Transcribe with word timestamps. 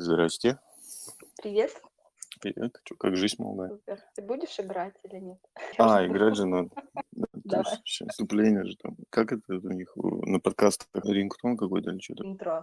Здрасте. 0.00 0.60
Привет. 1.42 1.72
Привет. 2.40 2.72
Чё, 2.84 2.94
как 2.94 3.16
жизнь 3.16 3.34
молодая? 3.40 3.70
Супер. 3.70 3.98
Ты 4.14 4.22
будешь 4.22 4.60
играть 4.60 4.94
или 5.02 5.18
нет? 5.18 5.38
А, 5.78 6.06
играть 6.06 6.36
же 6.36 6.46
надо. 6.46 6.70
Давай. 7.32 7.64
вступление 7.84 8.64
же 8.64 8.76
там. 8.76 8.96
Как 9.10 9.32
это 9.32 9.54
у 9.54 9.70
них 9.70 9.92
на 9.96 10.38
подкастах? 10.38 10.86
Рингтон 11.04 11.56
какой-то 11.56 11.90
или 11.90 11.98
что-то? 11.98 12.24
Интро. 12.24 12.62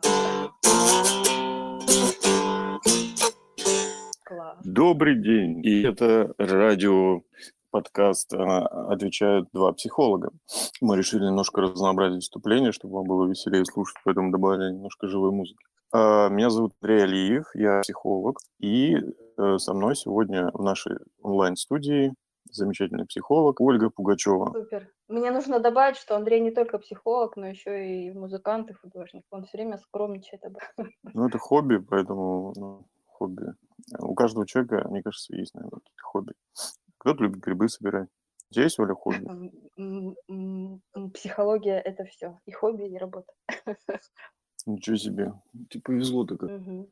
Класс. 4.23 4.57
Добрый 4.63 5.21
день. 5.21 5.59
И 5.65 5.83
это 5.83 6.33
радио 6.38 7.21
подкаст 7.70 8.33
а, 8.33 8.93
отвечают 8.93 9.49
два 9.52 9.73
психолога. 9.73 10.31
Мы 10.79 10.95
решили 10.95 11.25
немножко 11.25 11.59
разнообразить 11.59 12.23
вступление, 12.23 12.71
чтобы 12.71 12.93
вам 12.93 13.04
было 13.04 13.27
веселее 13.27 13.65
слушать, 13.65 13.97
поэтому 14.05 14.31
добавили 14.31 14.71
немножко 14.71 15.09
живой 15.09 15.31
музыки. 15.31 15.65
А, 15.91 16.29
Меня 16.29 16.49
зовут 16.49 16.73
Андрей 16.81 17.04
Алиев, 17.04 17.45
я 17.54 17.81
психолог, 17.81 18.39
и 18.59 18.96
э, 18.96 19.57
со 19.57 19.73
мной 19.73 19.96
сегодня 19.96 20.50
в 20.54 20.61
нашей 20.64 20.97
онлайн-студии 21.21 22.14
замечательный 22.51 23.05
психолог 23.05 23.60
Ольга 23.61 23.89
Пугачева. 23.89 24.51
Супер. 24.54 24.89
Мне 25.07 25.32
нужно 25.32 25.60
добавить, 25.60 25.97
что 25.97 26.15
Андрей 26.15 26.39
не 26.41 26.51
только 26.51 26.79
психолог, 26.79 27.36
но 27.36 27.47
еще 27.47 28.07
и 28.07 28.11
музыкант 28.11 28.69
и 28.69 28.74
художник. 28.74 29.24
Он 29.29 29.46
все 29.46 29.57
время 29.57 29.77
скромничает 29.77 30.43
об 30.43 30.57
этом. 30.57 30.91
Ну, 31.13 31.27
это 31.27 31.37
хобби, 31.37 31.77
поэтому 31.77 32.53
ну, 32.55 32.88
хобби. 33.08 33.53
У 33.99 34.16
каждого 34.16 34.47
человека, 34.47 34.88
мне 34.89 35.03
кажется, 35.03 35.36
есть, 35.36 35.53
наверное, 35.53 35.80
какие-то 35.80 36.03
хобби. 36.03 36.33
Кто-то 36.97 37.23
любит 37.23 37.39
грибы 37.39 37.69
собирать. 37.69 38.09
Есть, 38.52 38.80
Оля, 38.80 38.94
хобби? 38.95 39.25
Психология– 41.13 41.80
это 41.86 42.05
все. 42.05 42.39
И 42.45 42.52
хобби, 42.52 42.83
и 42.83 42.97
работа. 42.97 43.31
Ничего 44.66 44.97
себе. 44.97 45.33
Тебе 45.69 45.81
повезло-то 45.81 46.38
как. 46.38 46.50
Мгм. 46.50 46.88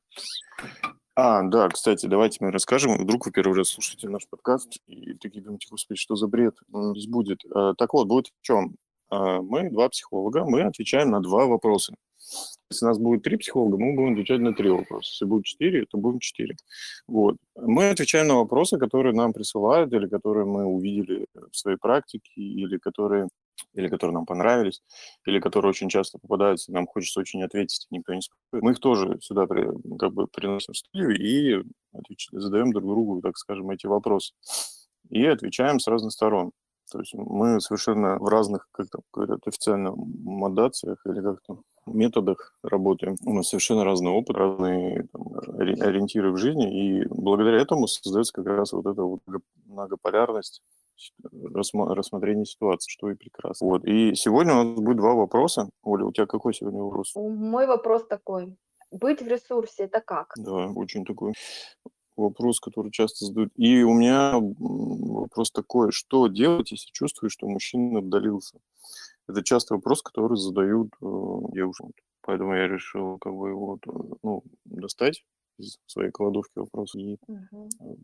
А, 1.15 1.43
да, 1.43 1.69
кстати, 1.69 2.05
давайте 2.07 2.37
мы 2.43 2.51
расскажем. 2.51 2.97
Вдруг 2.97 3.25
вы 3.25 3.31
первый 3.31 3.55
раз 3.57 3.69
слушаете 3.69 4.09
наш 4.09 4.27
подкаст 4.27 4.79
и 4.87 5.13
такие 5.15 5.43
думаете, 5.43 5.67
господи, 5.69 5.99
что 5.99 6.15
за 6.15 6.27
бред 6.27 6.55
м, 6.73 6.95
здесь 6.95 7.07
будет. 7.07 7.39
А, 7.53 7.73
Так 7.75 7.93
вот, 7.93 8.07
будет 8.07 8.27
в 8.27 8.41
чем? 8.41 8.75
А, 9.09 9.41
Мы 9.41 9.69
два 9.69 9.89
психолога, 9.89 10.43
мы 10.45 10.61
отвечаем 10.63 11.11
на 11.11 11.19
два 11.21 11.45
вопроса. 11.45 11.93
Если 12.73 12.85
у 12.85 12.89
нас 12.89 12.97
будет 12.97 13.23
три 13.23 13.37
психолога, 13.37 13.77
мы 13.77 13.95
будем 13.95 14.13
отвечать 14.13 14.41
на 14.41 14.53
три 14.53 14.69
вопроса. 14.69 15.09
Если 15.11 15.25
будет 15.25 15.45
четыре, 15.45 15.85
то 15.85 15.97
будем 15.97 16.19
четыре. 16.19 16.55
Вот. 17.07 17.37
Мы 17.55 17.89
отвечаем 17.89 18.27
на 18.27 18.35
вопросы, 18.35 18.77
которые 18.77 19.13
нам 19.13 19.31
присылают, 19.31 19.93
или 19.93 20.07
которые 20.07 20.45
мы 20.45 20.65
увидели 20.65 21.27
в 21.33 21.55
своей 21.55 21.77
практике, 21.77 22.31
или 22.35 22.77
которые, 22.77 23.29
или 23.73 23.87
которые 23.87 24.15
нам 24.15 24.25
понравились, 24.25 24.81
или 25.27 25.39
которые 25.39 25.69
очень 25.69 25.89
часто 25.89 26.17
попадаются, 26.17 26.71
и 26.71 26.75
нам 26.75 26.87
хочется 26.87 27.19
очень 27.19 27.43
ответить, 27.43 27.85
никто 27.91 28.13
не 28.13 28.21
спрашивает. 28.21 28.63
Мы 28.63 28.71
их 28.71 28.79
тоже 28.79 29.17
сюда 29.21 29.45
при- 29.45 29.69
как 29.97 30.13
бы 30.13 30.27
приносим 30.27 30.73
в 30.73 30.77
студию 30.77 31.15
и 31.15 31.63
отвеч- 31.93 32.29
задаем 32.31 32.71
друг 32.71 32.85
другу, 32.85 33.21
так 33.21 33.37
скажем, 33.37 33.69
эти 33.69 33.85
вопросы. 33.85 34.33
И 35.09 35.23
отвечаем 35.25 35.79
с 35.79 35.87
разных 35.87 36.11
сторон. 36.11 36.51
То 36.91 36.99
есть 36.99 37.13
мы 37.13 37.61
совершенно 37.61 38.17
в 38.17 38.27
разных, 38.27 38.67
как 38.71 38.87
там 38.89 39.01
говорят, 39.13 39.39
официально 39.47 39.93
модациях 39.95 41.01
или 41.05 41.21
как 41.21 41.41
там 41.47 41.61
методах 41.85 42.55
работаем. 42.63 43.15
У 43.25 43.33
нас 43.33 43.49
совершенно 43.49 43.83
разный 43.83 44.11
опыт, 44.11 44.35
разные 44.35 45.07
там, 45.11 45.33
ори- 45.57 45.79
ориентиры 45.79 46.31
в 46.31 46.37
жизни, 46.37 47.01
и 47.01 47.05
благодаря 47.07 47.57
этому 47.57 47.87
создается 47.87 48.33
как 48.33 48.45
раз 48.45 48.73
вот 48.73 48.85
эта 48.85 49.03
вот 49.03 49.21
много- 49.25 49.45
многополярность 49.65 50.61
рассмотрения 51.31 52.45
ситуации, 52.45 52.89
что 52.89 53.09
и 53.09 53.15
прекрасно. 53.15 53.67
Вот. 53.67 53.85
И 53.85 54.15
сегодня 54.15 54.53
у 54.53 54.63
нас 54.63 54.79
будет 54.79 54.97
два 54.97 55.13
вопроса. 55.13 55.69
Оля, 55.83 56.05
у 56.05 56.11
тебя 56.11 56.27
какой 56.27 56.53
сегодня 56.53 56.81
вопрос? 56.81 57.13
Мой 57.15 57.65
вопрос 57.67 58.05
такой. 58.07 58.55
Быть 58.91 59.21
в 59.21 59.27
ресурсе– 59.27 59.83
это 59.85 60.01
как? 60.01 60.33
Да, 60.37 60.67
очень 60.67 61.03
такой 61.03 61.33
вопрос, 62.15 62.59
который 62.59 62.91
часто 62.91 63.25
задают. 63.25 63.51
И 63.55 63.83
у 63.83 63.93
меня 63.93 64.39
вопрос 64.39 65.51
такой, 65.51 65.91
что 65.91 66.27
делать, 66.27 66.71
если 66.71 66.91
чувствуешь, 66.91 67.33
что 67.33 67.47
мужчина 67.47 67.99
отдалился? 67.99 68.59
Это 69.27 69.43
часто 69.43 69.75
вопрос, 69.75 70.01
который 70.01 70.37
задают 70.37 70.89
э, 71.01 71.05
девушкам. 71.53 71.91
Поэтому 72.21 72.55
я 72.55 72.67
решил 72.67 73.17
как 73.19 73.33
бы 73.33 73.49
его 73.49 73.77
э, 73.85 73.89
ну, 74.23 74.43
достать 74.65 75.23
из 75.57 75.77
своей 75.85 76.11
кладовки 76.11 76.57
вопрос 76.57 76.95
и 76.95 77.17
э, 77.27 77.35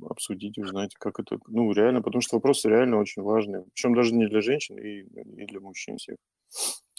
обсудить, 0.09 0.57
узнать, 0.57 0.93
как 0.95 1.19
это, 1.19 1.39
ну, 1.47 1.71
реально, 1.71 2.01
потому 2.01 2.21
что 2.21 2.37
вопросы 2.37 2.69
реально 2.69 2.99
очень 2.99 3.23
важные. 3.23 3.65
Причем 3.73 3.95
даже 3.95 4.13
не 4.13 4.27
для 4.27 4.41
женщин, 4.41 4.77
и, 4.77 5.01
и 5.01 5.45
для 5.45 5.59
мужчин 5.59 5.97
всех. 5.97 6.17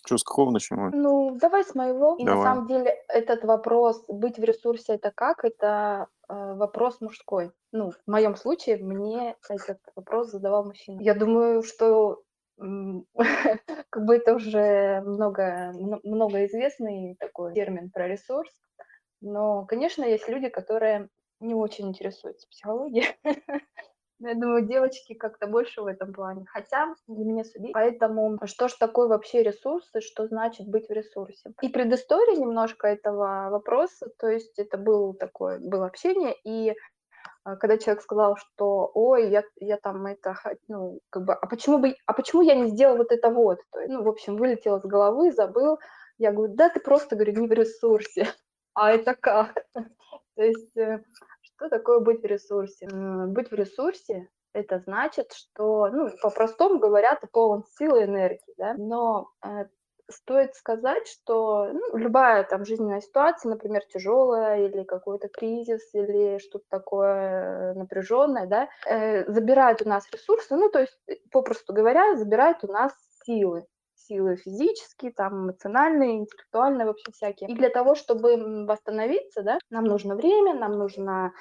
Что, 0.04 0.16
с 0.16 0.24
какого 0.24 0.50
начнем? 0.50 0.90
Ну, 0.94 1.36
давай 1.38 1.62
с 1.62 1.74
моего. 1.74 2.16
И 2.16 2.24
на 2.24 2.32
Давай. 2.32 2.44
самом 2.46 2.66
деле 2.66 2.96
этот 3.08 3.44
вопрос 3.44 4.02
быть 4.08 4.38
в 4.38 4.44
ресурсе 4.44 4.94
это 4.94 5.12
как? 5.14 5.44
Это 5.44 6.08
э, 6.28 6.54
вопрос 6.54 7.00
мужской. 7.00 7.50
Ну, 7.72 7.90
в 7.90 8.10
моем 8.10 8.34
случае 8.36 8.78
мне 8.78 9.36
этот 9.48 9.78
вопрос 9.94 10.30
задавал 10.30 10.64
мужчина. 10.64 11.00
Я 11.02 11.14
думаю, 11.14 11.62
что 11.62 12.22
как 13.90 14.04
бы 14.04 14.16
это 14.16 14.34
уже 14.34 15.00
много, 15.04 15.72
мно- 15.74 16.00
много 16.04 16.44
известный 16.46 17.16
такой 17.18 17.54
термин 17.54 17.90
про 17.90 18.08
ресурс. 18.08 18.50
Но, 19.20 19.66
конечно, 19.66 20.04
есть 20.04 20.28
люди, 20.28 20.48
которые 20.48 21.08
не 21.40 21.54
очень 21.54 21.88
интересуются 21.88 22.48
психологией. 22.48 23.06
Я 24.22 24.34
думаю, 24.34 24.66
девочки 24.66 25.14
как-то 25.14 25.46
больше 25.46 25.80
в 25.80 25.86
этом 25.86 26.12
плане. 26.12 26.44
Хотя, 26.46 26.94
не 27.06 27.24
мне 27.24 27.42
судить. 27.42 27.72
Поэтому, 27.72 28.38
что 28.44 28.68
ж 28.68 28.74
такое 28.74 29.08
вообще 29.08 29.42
ресурс 29.42 29.88
и 29.96 30.00
что 30.00 30.26
значит 30.26 30.68
быть 30.68 30.88
в 30.88 30.92
ресурсе? 30.92 31.52
И 31.62 31.70
предыстория 31.70 32.36
немножко 32.36 32.86
этого 32.86 33.48
вопроса, 33.50 34.10
то 34.18 34.28
есть 34.28 34.58
это 34.58 34.76
был 34.76 35.14
такое, 35.14 35.58
было 35.58 35.86
общение, 35.86 36.34
и 36.44 36.70
а, 36.70 36.74
когда 37.56 37.78
человек 37.78 38.02
сказал, 38.02 38.36
что, 38.36 38.90
ой, 38.94 39.30
я, 39.30 39.42
я 39.56 39.76
там 39.78 40.06
это, 40.06 40.36
ну, 40.68 41.00
как 41.10 41.24
бы, 41.24 41.34
а 41.34 41.46
почему 41.46 41.78
бы, 41.78 41.94
а 42.06 42.12
почему 42.12 42.42
я 42.42 42.54
не 42.54 42.68
сделал 42.68 42.96
вот 42.96 43.12
это 43.12 43.30
вот? 43.30 43.58
То 43.72 43.80
ну, 43.88 44.02
в 44.02 44.08
общем, 44.08 44.36
вылетело 44.36 44.78
с 44.78 44.84
головы, 44.84 45.32
забыл. 45.32 45.78
Я 46.18 46.32
говорю, 46.32 46.54
да, 46.54 46.68
ты 46.68 46.80
просто, 46.80 47.16
говорю, 47.16 47.40
не 47.40 47.48
в 47.48 47.52
ресурсе. 47.52 48.26
А 48.72 48.92
это 48.92 49.16
как? 49.16 49.64
То 50.36 50.42
есть, 50.42 50.76
э, 50.76 51.02
что 51.42 51.68
такое 51.68 51.98
быть 51.98 52.22
в 52.22 52.24
ресурсе? 52.24 52.88
Быть 52.88 53.50
в 53.50 53.54
ресурсе– 53.54 54.28
это 54.52 54.78
значит, 54.78 55.32
что, 55.32 55.88
ну, 55.88 56.10
по-простому 56.22 56.78
говоря, 56.78 57.16
ты 57.16 57.26
полон 57.26 57.64
силы 57.78 58.02
и 58.02 58.04
энергии, 58.04 58.54
да, 58.56 58.74
но 58.74 59.28
э, 59.44 59.66
стоит 60.10 60.54
сказать, 60.54 61.06
что 61.06 61.70
ну, 61.72 61.96
любая 61.96 62.44
там 62.44 62.64
жизненная 62.64 63.00
ситуация, 63.00 63.50
например, 63.50 63.82
тяжелая 63.92 64.66
или 64.66 64.84
какой-то 64.84 65.28
кризис 65.28 65.94
или 65.94 66.38
что-то 66.38 66.64
такое 66.68 67.74
напряженное, 67.74 68.46
да, 68.46 68.68
э, 68.86 69.30
забирает 69.30 69.82
у 69.82 69.88
нас 69.88 70.08
ресурсы, 70.12 70.54
ну, 70.56 70.68
то 70.68 70.80
есть, 70.80 70.98
э, 71.08 71.16
попросту 71.30 71.72
говоря, 71.72 72.16
забирает 72.16 72.64
у 72.64 72.68
нас 72.68 72.92
силы, 73.24 73.66
силы 73.94 74.36
физические, 74.36 75.12
там, 75.12 75.44
эмоциональные, 75.44 76.18
интеллектуальные 76.18 76.86
вообще 76.86 77.12
всякие. 77.12 77.48
И 77.48 77.54
для 77.54 77.70
того, 77.70 77.94
чтобы 77.94 78.66
восстановиться, 78.66 79.42
да, 79.42 79.58
нам 79.70 79.84
нужно 79.84 80.16
время, 80.16 80.54
нам 80.54 80.72
нужно 80.72 81.32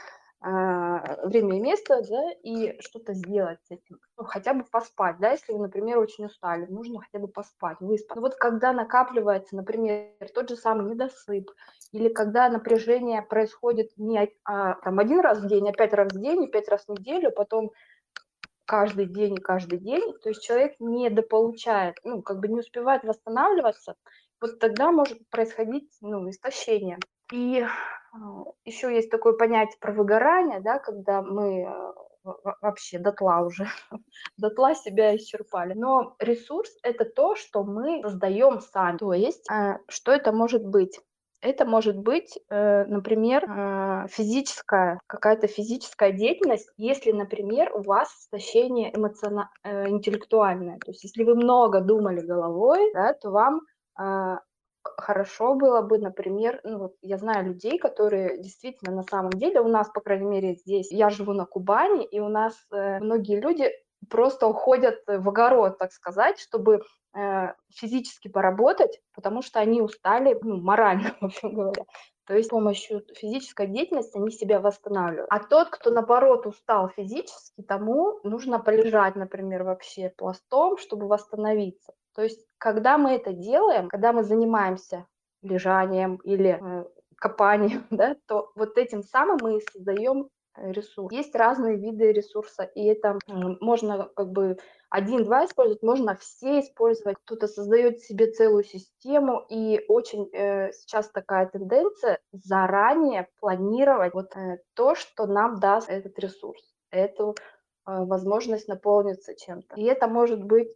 время 0.42 1.58
и 1.58 1.60
место, 1.60 2.02
да, 2.10 2.32
и 2.44 2.80
что-то 2.80 3.14
сделать 3.14 3.60
с 3.68 3.72
этим. 3.72 4.00
Ну, 4.18 4.24
хотя 4.24 4.54
бы 4.54 4.64
поспать, 4.64 5.18
да, 5.20 5.32
если 5.32 5.52
вы, 5.52 5.60
например, 5.60 5.98
очень 6.00 6.26
устали, 6.26 6.66
нужно 6.68 7.02
хотя 7.02 7.20
бы 7.20 7.28
поспать, 7.28 7.78
выспаться. 7.82 8.16
Ну, 8.16 8.22
вот 8.22 8.36
когда 8.36 8.72
накапливается, 8.72 9.58
например, 9.58 10.14
тот 10.34 10.50
же 10.50 10.56
самый 10.56 10.90
недосып, 10.90 11.52
или 11.92 12.08
когда 12.10 12.48
напряжение 12.50 13.22
происходит 13.22 13.92
не 13.98 14.32
а, 14.46 14.76
там, 14.76 15.00
один 15.00 15.20
раз 15.20 15.40
в 15.40 15.48
день, 15.48 15.68
а 15.70 15.74
пять 15.74 15.94
раз 15.94 16.14
в 16.14 16.22
день, 16.22 16.44
и 16.44 16.52
пять 16.52 16.70
раз 16.70 16.86
в 16.86 16.92
неделю, 16.92 17.32
потом 17.32 17.72
каждый 18.66 19.08
день 19.08 19.36
и 19.36 19.42
каждый 19.42 19.80
день, 19.80 20.14
то 20.22 20.30
есть 20.30 20.44
человек 20.44 20.76
недополучает, 20.80 21.96
ну, 22.04 22.22
как 22.22 22.40
бы 22.40 22.48
не 22.48 22.60
успевает 22.60 23.04
восстанавливаться, 23.04 23.96
вот 24.40 24.60
тогда 24.60 24.92
может 24.92 25.28
происходить, 25.30 25.92
ну, 26.02 26.30
истощение. 26.30 27.00
И 27.32 27.66
еще 28.66 28.94
есть 28.94 29.10
такое 29.10 29.34
понятие 29.34 29.78
про 29.80 29.94
выгорание, 29.94 30.60
да, 30.62 30.80
когда 30.80 31.22
мы 31.22 31.68
во- 32.24 32.58
вообще 32.62 33.00
дотла 33.00 33.42
уже, 33.42 33.68
дотла 34.38 34.76
себя 34.76 35.16
исчерпали. 35.16 35.74
Но 35.74 36.16
ресурс– 36.20 36.70
это 36.84 37.06
то, 37.06 37.36
что 37.36 37.64
мы 37.64 38.02
создаем 38.02 38.62
сами. 38.62 38.98
То 38.98 39.14
есть, 39.14 39.50
э, 39.52 39.78
что 39.88 40.12
это 40.12 40.32
может 40.32 40.66
быть? 40.66 41.00
Это 41.42 41.66
может 41.66 41.98
быть, 41.98 42.38
э, 42.50 42.84
например, 42.86 44.08
физическая, 44.10 45.00
какая-то 45.08 45.48
физическая 45.48 46.12
деятельность, 46.12 46.70
если, 46.76 47.14
например, 47.14 47.72
у 47.74 47.82
вас 47.82 48.10
истощение 48.24 48.92
эмоциона- 48.94 49.50
э, 49.64 49.88
интеллектуальное. 49.88 50.80
То 50.80 50.92
есть, 50.92 51.04
если 51.06 51.24
вы 51.24 51.36
много 51.36 51.80
думали 51.80 52.20
головой, 52.20 52.92
да, 52.94 53.14
то 53.14 53.32
вам 53.32 53.62
хорошо 54.84 55.56
было 55.56 55.82
бы, 55.82 55.98
например, 55.98 56.62
ну 56.64 56.80
вот 56.80 56.96
я 57.02 57.18
знаю 57.18 57.46
людей, 57.46 57.78
которые 57.78 58.42
действительно 58.42 58.96
на 58.96 59.04
самом 59.04 59.32
деле 59.32 59.62
у 59.62 59.68
нас, 59.68 59.90
по 59.90 60.02
крайней 60.02 60.26
мере, 60.26 60.56
здесь, 60.56 60.92
я 60.92 61.10
живу 61.10 61.34
на 61.34 61.46
Кубани, 61.46 62.06
и 62.06 62.20
у 62.20 62.30
нас 62.30 62.56
э, 62.72 63.00
многие 63.00 63.40
люди 63.40 63.72
просто 64.10 64.48
уходят 64.48 65.02
в 65.08 65.30
огород, 65.30 65.78
так 65.78 65.92
сказать, 65.92 66.40
чтобы 66.40 66.82
э, 67.14 67.54
физически 67.70 68.28
поработать, 68.28 69.02
потому 69.14 69.42
что 69.42 69.60
они 69.60 69.82
устали, 69.82 70.38
ну, 70.42 70.62
морально, 70.62 71.16
в 71.22 71.26
общем 71.26 71.54
говоря. 71.54 71.84
То 72.26 72.36
есть 72.36 72.48
с 72.48 72.52
помощью 72.52 73.04
физической 73.16 73.66
деятельности 73.66 74.16
они 74.16 74.30
себя 74.30 74.60
восстанавливают. 74.60 75.28
А 75.32 75.40
тот, 75.40 75.70
кто 75.70 75.90
наоборот 75.90 76.46
устал 76.46 76.90
физически, 76.90 77.64
тому 77.64 78.20
нужно 78.24 78.60
полежать, 78.60 79.16
например, 79.16 79.64
вообще 79.64 80.14
пластом, 80.16 80.78
чтобы 80.78 81.08
восстановиться. 81.08 81.92
То 82.20 82.24
есть 82.24 82.46
когда 82.58 82.98
мы 82.98 83.12
это 83.12 83.32
делаем, 83.32 83.88
когда 83.88 84.12
мы 84.12 84.26
занимаемся 84.26 85.06
лежанием 85.42 86.18
или 86.18 86.60
э, 86.62 86.86
копанием, 87.16 87.86
да, 87.92 88.18
то 88.26 88.52
вот 88.56 88.78
этим 88.78 89.04
самым 89.04 89.38
мы 89.42 89.62
создаем 89.72 90.28
Э, 90.60 90.72
ресурс. 90.72 91.14
Есть 91.14 91.36
разные 91.36 91.78
виды 91.78 92.12
ресурса, 92.12 92.64
и 92.64 92.86
это 92.86 93.18
можно 93.28 94.10
как 94.16 94.32
бы 94.32 94.58
один-два 94.90 95.46
использовать, 95.46 95.84
можно 95.84 96.16
все 96.16 96.60
использовать. 96.60 97.18
Кто-то 97.26 97.48
создает 97.48 98.00
себе 98.00 98.32
целую 98.32 98.64
систему, 98.64 99.46
и 99.50 99.84
очень 99.88 100.30
э, 100.34 100.72
сейчас 100.74 101.10
такая 101.10 101.48
тенденция 101.48 102.20
заранее 102.32 103.28
планировать 103.40 104.14
вот 104.14 104.36
э, 104.36 104.60
то, 104.74 104.96
что 104.96 105.28
нам 105.28 105.60
даст 105.60 105.90
этот 105.90 106.18
ресурс, 106.20 106.62
эту 106.92 107.36
э, 107.36 107.36
возможность 107.86 108.68
наполниться 108.68 109.36
чем-то. 109.36 109.76
И 109.76 109.84
это 109.84 110.08
может 110.08 110.44
быть 110.44 110.74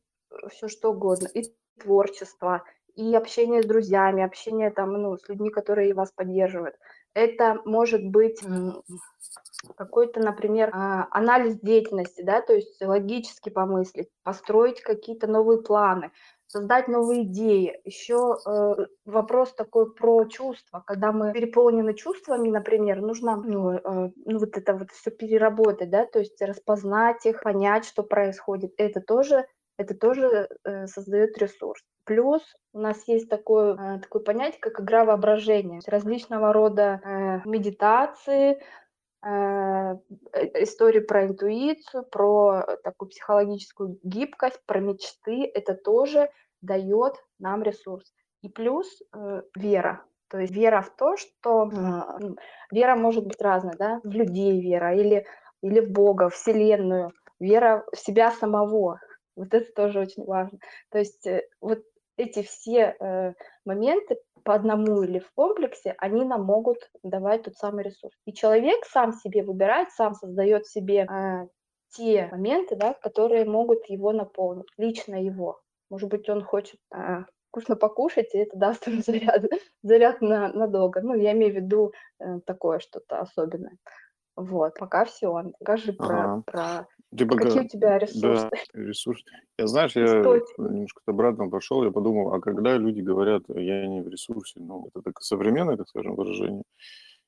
все 0.50 0.68
что 0.68 0.92
угодно, 0.92 1.28
и 1.34 1.44
творчество, 1.80 2.64
и 2.96 3.16
общение 3.16 3.64
с 3.64 3.66
друзьями, 3.66 4.24
общение 4.24 4.70
там, 4.72 4.94
ну, 4.94 5.18
с 5.18 5.28
людьми, 5.28 5.50
которые 5.50 5.94
вас 5.94 6.12
поддерживают. 6.12 6.76
Это 7.14 7.60
может 7.66 8.06
быть 8.06 8.42
какой-то, 9.78 10.20
например, 10.20 10.70
а, 10.74 11.08
анализ 11.12 11.60
деятельности, 11.60 12.22
да, 12.22 12.42
то 12.42 12.54
есть 12.54 12.82
логически 12.82 13.50
помыслить, 13.50 14.10
построить 14.24 14.82
какие-то 14.82 15.28
новые 15.28 15.62
планы, 15.62 16.12
создать 16.48 16.88
новые 16.88 17.24
идеи. 17.24 17.82
Еще 17.84 18.38
э, 18.46 18.76
вопрос 19.06 19.54
такой 19.54 19.92
про 19.94 20.26
чувства. 20.26 20.84
Когда 20.86 21.12
мы 21.12 21.34
переполнены 21.34 21.96
чувствами, 21.96 22.50
например, 22.50 23.02
нужно 23.02 23.38
ну, 23.38 23.72
э, 23.72 24.12
ну, 24.26 24.40
вот 24.40 24.56
это 24.56 24.74
вот 24.76 24.92
все 24.92 25.10
переработать, 25.10 25.90
да, 25.90 26.06
то 26.06 26.20
есть 26.20 26.40
распознать 26.42 27.26
их, 27.26 27.42
понять, 27.42 27.86
что 27.86 28.04
происходит. 28.04 28.74
Это 28.78 29.02
тоже, 29.02 29.46
это 29.78 29.96
тоже 29.96 30.50
э, 30.64 30.88
создает 30.88 31.38
ресурс. 31.38 31.82
Плюс 32.06 32.42
у 32.74 32.80
нас 32.80 33.08
есть 33.08 33.30
такое, 33.30 33.76
э, 33.76 34.00
такое 34.00 34.22
понятие, 34.22 34.60
как 34.60 34.80
игра 34.80 35.06
воображения. 35.06 35.82
Различного 35.88 36.54
рода 36.54 37.02
э, 37.04 37.42
медитации, 37.46 38.62
Э, 39.26 39.96
э, 40.34 40.64
истории 40.64 41.00
про 41.00 41.26
интуицию, 41.26 42.04
про 42.04 42.66
такую 42.84 43.10
психологическую 43.10 43.98
гибкость, 44.04 44.60
про 44.66 44.80
мечты, 44.80 45.50
это 45.54 45.76
тоже 45.76 46.30
дает 46.62 47.14
нам 47.40 47.64
ресурс. 47.64 48.14
И 48.42 48.50
плюс 48.50 49.02
э, 49.16 49.44
вера. 49.56 50.04
То 50.28 50.40
есть 50.40 50.54
вера 50.54 50.82
в 50.82 50.94
то, 50.98 51.16
что 51.16 51.70
э, 51.72 52.36
вера 52.72 52.96
может 52.98 53.26
быть 53.26 53.42
разной, 53.42 53.76
да, 53.78 54.02
в 54.04 54.10
людей 54.10 54.60
вера 54.60 54.94
или, 54.94 55.26
или 55.62 55.80
в 55.80 55.90
Бога, 55.90 56.28
Вселенную, 56.28 57.14
вера 57.40 57.86
в 57.94 57.98
себя 57.98 58.30
самого. 58.32 59.00
Вот 59.36 59.54
это 59.54 59.72
тоже 59.74 60.00
очень 60.00 60.24
важно. 60.26 60.60
То 60.90 61.00
есть 61.00 61.26
э, 61.26 61.48
вот 61.62 61.80
эти 62.18 62.44
все 62.44 62.96
э, 63.00 63.34
моменты 63.66 64.18
по 64.44 64.54
одному 64.54 65.04
или 65.04 65.20
в 65.20 65.32
комплексе, 65.34 65.96
они 65.98 66.24
нам 66.26 66.44
могут 66.44 66.78
давать 67.02 67.44
тот 67.44 67.56
самый 67.56 67.84
ресурс. 67.84 68.14
И 68.26 68.34
человек 68.34 68.86
сам 68.86 69.14
себе 69.14 69.44
выбирает, 69.44 69.92
сам 69.92 70.14
создает 70.14 70.68
себе 70.68 71.08
э, 71.10 71.48
те 71.90 72.28
моменты, 72.32 72.76
да, 72.76 72.94
которые 72.94 73.46
могут 73.46 73.86
его 73.88 74.12
наполнить, 74.12 74.68
лично 74.78 75.16
его. 75.16 75.62
Может 75.90 76.10
быть, 76.10 76.28
он 76.30 76.44
хочет 76.44 76.80
э, 76.94 77.24
вкусно 77.50 77.76
покушать, 77.76 78.34
и 78.34 78.40
это 78.40 78.58
даст 78.58 78.88
ему 78.88 79.02
заряд, 79.06 79.44
заряд 79.84 80.22
на, 80.22 80.52
надолго. 80.52 81.02
Ну, 81.02 81.16
я 81.16 81.32
имею 81.34 81.54
в 81.54 81.56
виду 81.56 81.94
э, 82.20 82.40
такое 82.46 82.80
что-то 82.80 83.20
особенное. 83.20 83.78
Вот, 84.36 84.76
пока 84.80 85.06
все. 85.06 85.52
Скажи 85.62 85.94
про, 85.94 86.24
ага. 86.24 86.44
про 86.46 86.88
ты 87.16 87.26
пока... 87.26 87.46
какие 87.46 87.62
у 87.62 87.68
тебя 87.68 88.00
ресурсы. 88.00 88.50
Да, 88.50 88.80
ресурс. 88.82 89.24
Я, 89.58 89.68
знаешь, 89.68 89.92
я 89.96 90.06
Источник. 90.06 90.58
немножко 90.58 91.02
обратно 91.06 91.50
пошел, 91.50 91.84
я 91.84 91.92
подумал, 91.92 92.34
а 92.34 92.42
когда 92.42 92.78
люди 92.78 93.02
говорят, 93.02 93.44
я 93.50 93.86
не 93.88 94.02
в 94.02 94.08
ресурсе, 94.08 94.60
ну, 94.60 94.88
это 94.88 95.02
так 95.02 95.22
современное, 95.22 95.78
так 95.78 95.88
скажем, 95.88 96.16
выражение, 96.16 96.64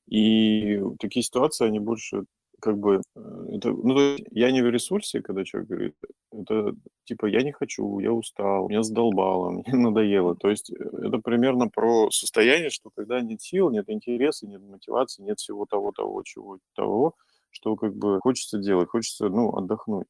и 0.08 0.80
такие 1.00 1.22
ситуации, 1.22 1.66
они 1.66 1.80
больше 1.80 2.24
как 2.60 2.78
бы, 2.78 3.02
это, 3.14 3.70
ну, 3.70 3.94
то 3.94 4.00
есть 4.00 4.24
я 4.30 4.50
не 4.50 4.62
в 4.62 4.70
ресурсе, 4.70 5.22
когда 5.22 5.44
человек 5.44 5.68
говорит, 5.68 5.94
это 6.32 6.74
типа 7.04 7.26
я 7.26 7.42
не 7.42 7.52
хочу, 7.52 7.98
я 8.00 8.12
устал, 8.12 8.68
меня 8.68 8.82
задолбало, 8.82 9.50
мне 9.66 9.74
надоело. 9.74 10.34
То 10.36 10.48
есть 10.48 10.70
э, 10.70 10.74
это 10.74 11.18
примерно 11.18 11.68
про 11.68 12.10
состояние, 12.10 12.70
что 12.70 12.90
когда 12.94 13.20
нет 13.20 13.40
сил, 13.42 13.70
нет 13.70 13.88
интереса, 13.88 14.46
нет 14.46 14.62
мотивации, 14.62 15.22
нет 15.22 15.38
всего 15.38 15.66
того, 15.66 15.92
того, 15.92 16.22
чего, 16.24 16.58
того, 16.74 17.14
что 17.50 17.76
как 17.76 17.94
бы 17.96 18.20
хочется 18.20 18.58
делать, 18.58 18.88
хочется, 18.88 19.28
ну, 19.28 19.54
отдохнуть. 19.56 20.06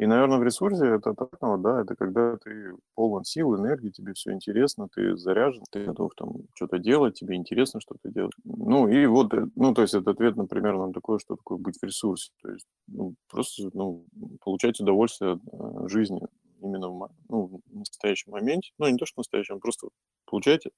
И, 0.00 0.06
наверное, 0.06 0.38
в 0.38 0.42
ресурсе 0.42 0.86
это 0.86 1.12
так, 1.12 1.28
ну, 1.42 1.58
да, 1.58 1.82
это 1.82 1.94
когда 1.94 2.38
ты 2.38 2.72
полон 2.94 3.22
сил, 3.24 3.54
энергии, 3.54 3.90
тебе 3.90 4.14
все 4.14 4.32
интересно, 4.32 4.88
ты 4.90 5.14
заряжен, 5.18 5.62
ты 5.70 5.84
готов 5.84 6.12
там 6.16 6.32
что-то 6.54 6.78
делать, 6.78 7.18
тебе 7.18 7.36
интересно 7.36 7.80
что-то 7.82 8.08
делать. 8.10 8.32
Ну, 8.44 8.88
и 8.88 9.04
вот, 9.04 9.34
э, 9.34 9.44
ну, 9.56 9.74
то 9.74 9.82
есть 9.82 9.92
это 9.92 10.12
ответ, 10.12 10.36
например, 10.36 10.78
на 10.78 10.90
такое, 10.94 11.18
что 11.18 11.36
такое 11.36 11.58
быть 11.58 11.76
в 11.78 11.84
ресурсе. 11.84 12.30
То 12.42 12.50
есть 12.50 12.64
ну, 12.88 13.14
просто, 13.28 13.68
ну, 13.74 14.06
получать 14.42 14.80
удовольствие 14.80 15.32
от 15.32 15.40
э, 15.52 15.88
жизни 15.88 16.22
именно 16.62 16.88
в, 16.88 17.10
ну, 17.28 17.46
в 17.46 17.76
настоящем 17.76 18.32
моменте. 18.32 18.72
Ну, 18.78 18.88
не 18.88 18.96
то, 18.96 19.06
что 19.06 19.14
в 19.14 19.18
настоящем, 19.18 19.60
просто 19.60 19.88
получаете 20.24 20.70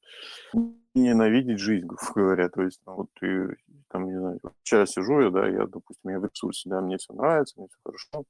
ненавидеть 0.94 1.58
жизнь, 1.58 1.86
грубо 1.88 2.12
говоря. 2.14 2.48
То 2.48 2.62
есть, 2.62 2.80
ну, 2.86 2.94
вот 2.94 3.08
ты, 3.20 3.56
там, 3.88 4.06
не 4.06 4.18
знаю, 4.18 4.40
сейчас 4.62 4.90
сижу 4.90 5.20
я, 5.20 5.30
да, 5.30 5.48
я, 5.48 5.66
допустим, 5.66 6.10
я 6.10 6.20
в 6.20 6.24
ресурсе, 6.24 6.68
да, 6.68 6.80
мне 6.80 6.96
все 6.98 7.12
нравится, 7.12 7.54
мне 7.58 7.68
все 7.68 7.78
хорошо, 7.84 8.24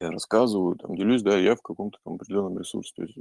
я 0.00 0.10
рассказываю, 0.10 0.76
там, 0.76 0.96
делюсь, 0.96 1.22
да, 1.22 1.36
я 1.36 1.54
в 1.54 1.62
каком-то 1.62 1.98
там 2.04 2.14
определенном 2.14 2.58
ресурсе. 2.58 2.92
То 2.96 3.02
есть, 3.02 3.18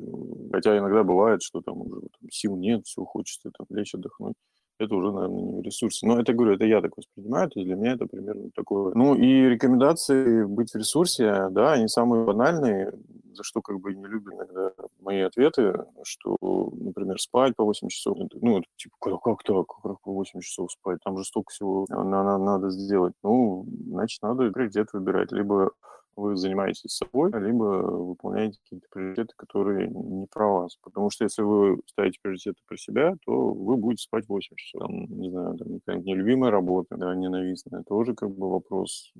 хотя 0.51 0.77
иногда 0.77 1.03
бывает, 1.03 1.41
что 1.41 1.61
там 1.61 1.81
уже 1.81 2.01
там, 2.01 2.29
сил 2.29 2.55
нет, 2.55 2.85
все 2.85 3.03
хочется 3.03 3.51
там 3.51 3.67
лечь, 3.69 3.93
отдохнуть 3.93 4.35
это 4.81 4.95
уже, 4.95 5.11
наверное, 5.11 5.43
не 5.43 5.61
в 5.61 5.61
ресурсе. 5.61 6.07
Но 6.07 6.19
это, 6.19 6.33
говорю, 6.33 6.55
это 6.55 6.65
я 6.65 6.81
так 6.81 6.97
воспринимаю, 6.97 7.49
то 7.49 7.59
есть 7.59 7.67
для 7.67 7.75
меня 7.75 7.93
это 7.93 8.05
примерно 8.05 8.49
такое. 8.55 8.93
Ну 8.95 9.15
и 9.15 9.49
рекомендации 9.49 10.43
быть 10.43 10.71
в 10.71 10.75
ресурсе, 10.75 11.49
да, 11.51 11.73
они 11.73 11.87
самые 11.87 12.25
банальные, 12.25 12.91
за 13.33 13.43
что 13.43 13.61
как 13.61 13.79
бы 13.79 13.93
не 13.93 14.05
любят 14.05 14.33
иногда 14.33 14.71
мои 14.99 15.21
ответы, 15.21 15.73
что, 16.03 16.37
например, 16.41 17.19
спать 17.19 17.55
по 17.55 17.63
8 17.63 17.87
часов, 17.89 18.17
ну, 18.33 18.61
типа, 18.77 18.95
как, 18.99 19.21
как 19.21 19.43
так, 19.43 19.67
как 19.67 20.01
по 20.01 20.13
8 20.13 20.41
часов 20.41 20.71
спать, 20.71 20.99
там 21.03 21.17
же 21.17 21.23
столько 21.23 21.51
всего 21.51 21.85
надо 21.89 22.69
сделать. 22.69 23.13
Ну, 23.23 23.65
значит, 23.87 24.21
надо 24.21 24.51
приоритет 24.51 24.89
выбирать, 24.93 25.31
либо 25.31 25.71
вы 26.15 26.35
занимаетесь 26.35 26.95
собой, 26.95 27.31
либо 27.33 27.63
выполняете 27.63 28.59
какие-то 28.63 28.87
приоритеты, 28.91 29.33
которые 29.35 29.87
не 29.89 30.27
про 30.27 30.61
вас. 30.61 30.77
Потому 30.81 31.09
что 31.09 31.23
если 31.23 31.41
вы 31.41 31.79
ставите 31.85 32.19
приоритеты 32.21 32.57
про 32.67 32.77
себя, 32.77 33.15
то 33.25 33.31
вы 33.31 33.77
будете 33.77 34.03
спать 34.03 34.27
8 34.27 34.55
часов. 34.55 34.81
Там, 34.81 35.05
не 35.19 35.29
знаю, 35.29 35.57
там 35.57 35.79
какая-нибудь 35.79 36.07
нелюбимая 36.07 36.51
работа, 36.51 36.97
да, 36.97 37.15
ненавистная. 37.15 37.83
Тоже 37.83 38.13
как 38.13 38.31
бы 38.31 38.49
вопрос 38.49 39.11
э, 39.15 39.19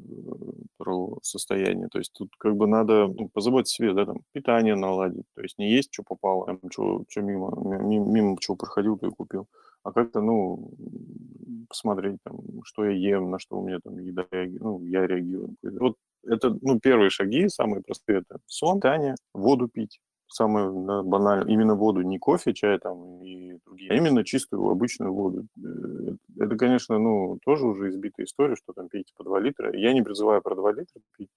про 0.77 1.17
состояние. 1.21 1.87
То 1.89 1.99
есть 1.99 2.13
тут 2.13 2.29
как 2.37 2.55
бы 2.55 2.67
надо 2.67 3.07
ну, 3.07 3.29
позаботиться 3.29 3.75
себе, 3.75 3.93
да, 3.93 4.05
там, 4.05 4.21
питание 4.31 4.75
наладить. 4.75 5.25
То 5.35 5.41
есть 5.41 5.57
не 5.57 5.71
есть, 5.71 5.89
что 5.91 6.03
попало, 6.03 6.45
там, 6.45 6.59
что, 6.71 7.03
что 7.09 7.21
мимо, 7.21 7.51
мимо, 7.83 8.05
мимо 8.05 8.37
чего 8.39 8.55
проходил, 8.55 8.97
то 8.97 9.07
и 9.07 9.11
купил 9.11 9.47
а 9.83 9.91
как-то, 9.91 10.21
ну, 10.21 10.71
посмотреть, 11.67 12.19
там, 12.23 12.39
что 12.63 12.85
я 12.85 12.91
ем, 12.91 13.31
на 13.31 13.39
что 13.39 13.57
у 13.57 13.65
меня 13.65 13.79
там 13.83 13.97
еда, 13.97 14.25
ну, 14.31 14.83
я 14.85 15.07
реагирую. 15.07 15.55
Вот 15.63 15.97
это, 16.25 16.57
ну, 16.61 16.79
первые 16.79 17.09
шаги, 17.09 17.47
самые 17.49 17.81
простые, 17.83 18.19
это 18.19 18.39
сон, 18.45 18.77
питание, 18.79 19.15
воду 19.33 19.67
пить. 19.67 19.99
Самое 20.33 20.71
да, 20.87 21.03
банальное, 21.03 21.53
именно 21.53 21.75
воду, 21.75 22.03
не 22.03 22.17
кофе, 22.17 22.53
чай 22.53 22.79
там 22.79 23.21
и 23.21 23.59
другие, 23.65 23.91
а 23.91 23.95
именно 23.95 24.23
чистую 24.23 24.65
обычную 24.69 25.13
воду. 25.13 25.45
Э, 25.57 26.13
это, 26.39 26.55
конечно, 26.55 26.97
ну, 26.97 27.37
тоже 27.43 27.65
уже 27.67 27.89
избитая 27.89 28.25
история, 28.25 28.55
что 28.55 28.71
там 28.71 28.87
пейте 28.87 29.11
по 29.17 29.25
2 29.25 29.41
литра. 29.41 29.75
Я 29.77 29.91
не 29.91 30.01
призываю 30.01 30.41
про 30.41 30.55
2 30.55 30.71
литра 30.71 31.01
пить, 31.17 31.27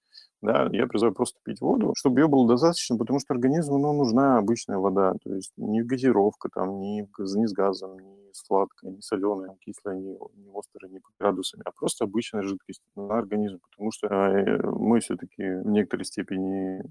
да, 0.43 0.69
я 0.71 0.87
призываю 0.87 1.13
просто 1.13 1.41
пить 1.43 1.61
воду, 1.61 1.93
чтобы 1.97 2.21
ее 2.21 2.29
было 2.29 2.47
достаточно, 2.47 2.97
потому 2.97 3.19
что 3.19 3.35
организму, 3.35 3.79
ну, 3.79 3.93
нужна 3.95 4.39
обычная 4.39 4.79
вода, 4.79 5.15
то 5.25 5.35
есть 5.35 5.53
не 5.57 5.83
газировка 5.83 6.49
там, 6.55 6.79
не, 6.79 7.09
не 7.19 7.47
с 7.49 7.53
газом, 7.53 7.99
не 7.99 8.31
сладкая, 8.33 8.93
не 8.93 9.03
соленая, 9.03 9.51
не 9.51 9.57
кислая, 9.59 9.97
не, 9.97 10.17
не 10.37 10.51
острая, 10.57 10.89
не 10.93 11.01
градусами, 11.25 11.63
а 11.65 11.73
просто 11.73 12.05
обычная 12.05 12.43
жидкость 12.43 12.83
на 12.97 13.19
организм, 13.19 13.59
потому 13.71 13.91
что 13.91 14.07
э, 14.09 14.61
мы 14.63 15.01
все-таки 15.01 15.43
в 15.43 15.67
некоторой 15.67 16.05
степени 16.05 16.81
э, 16.81 16.85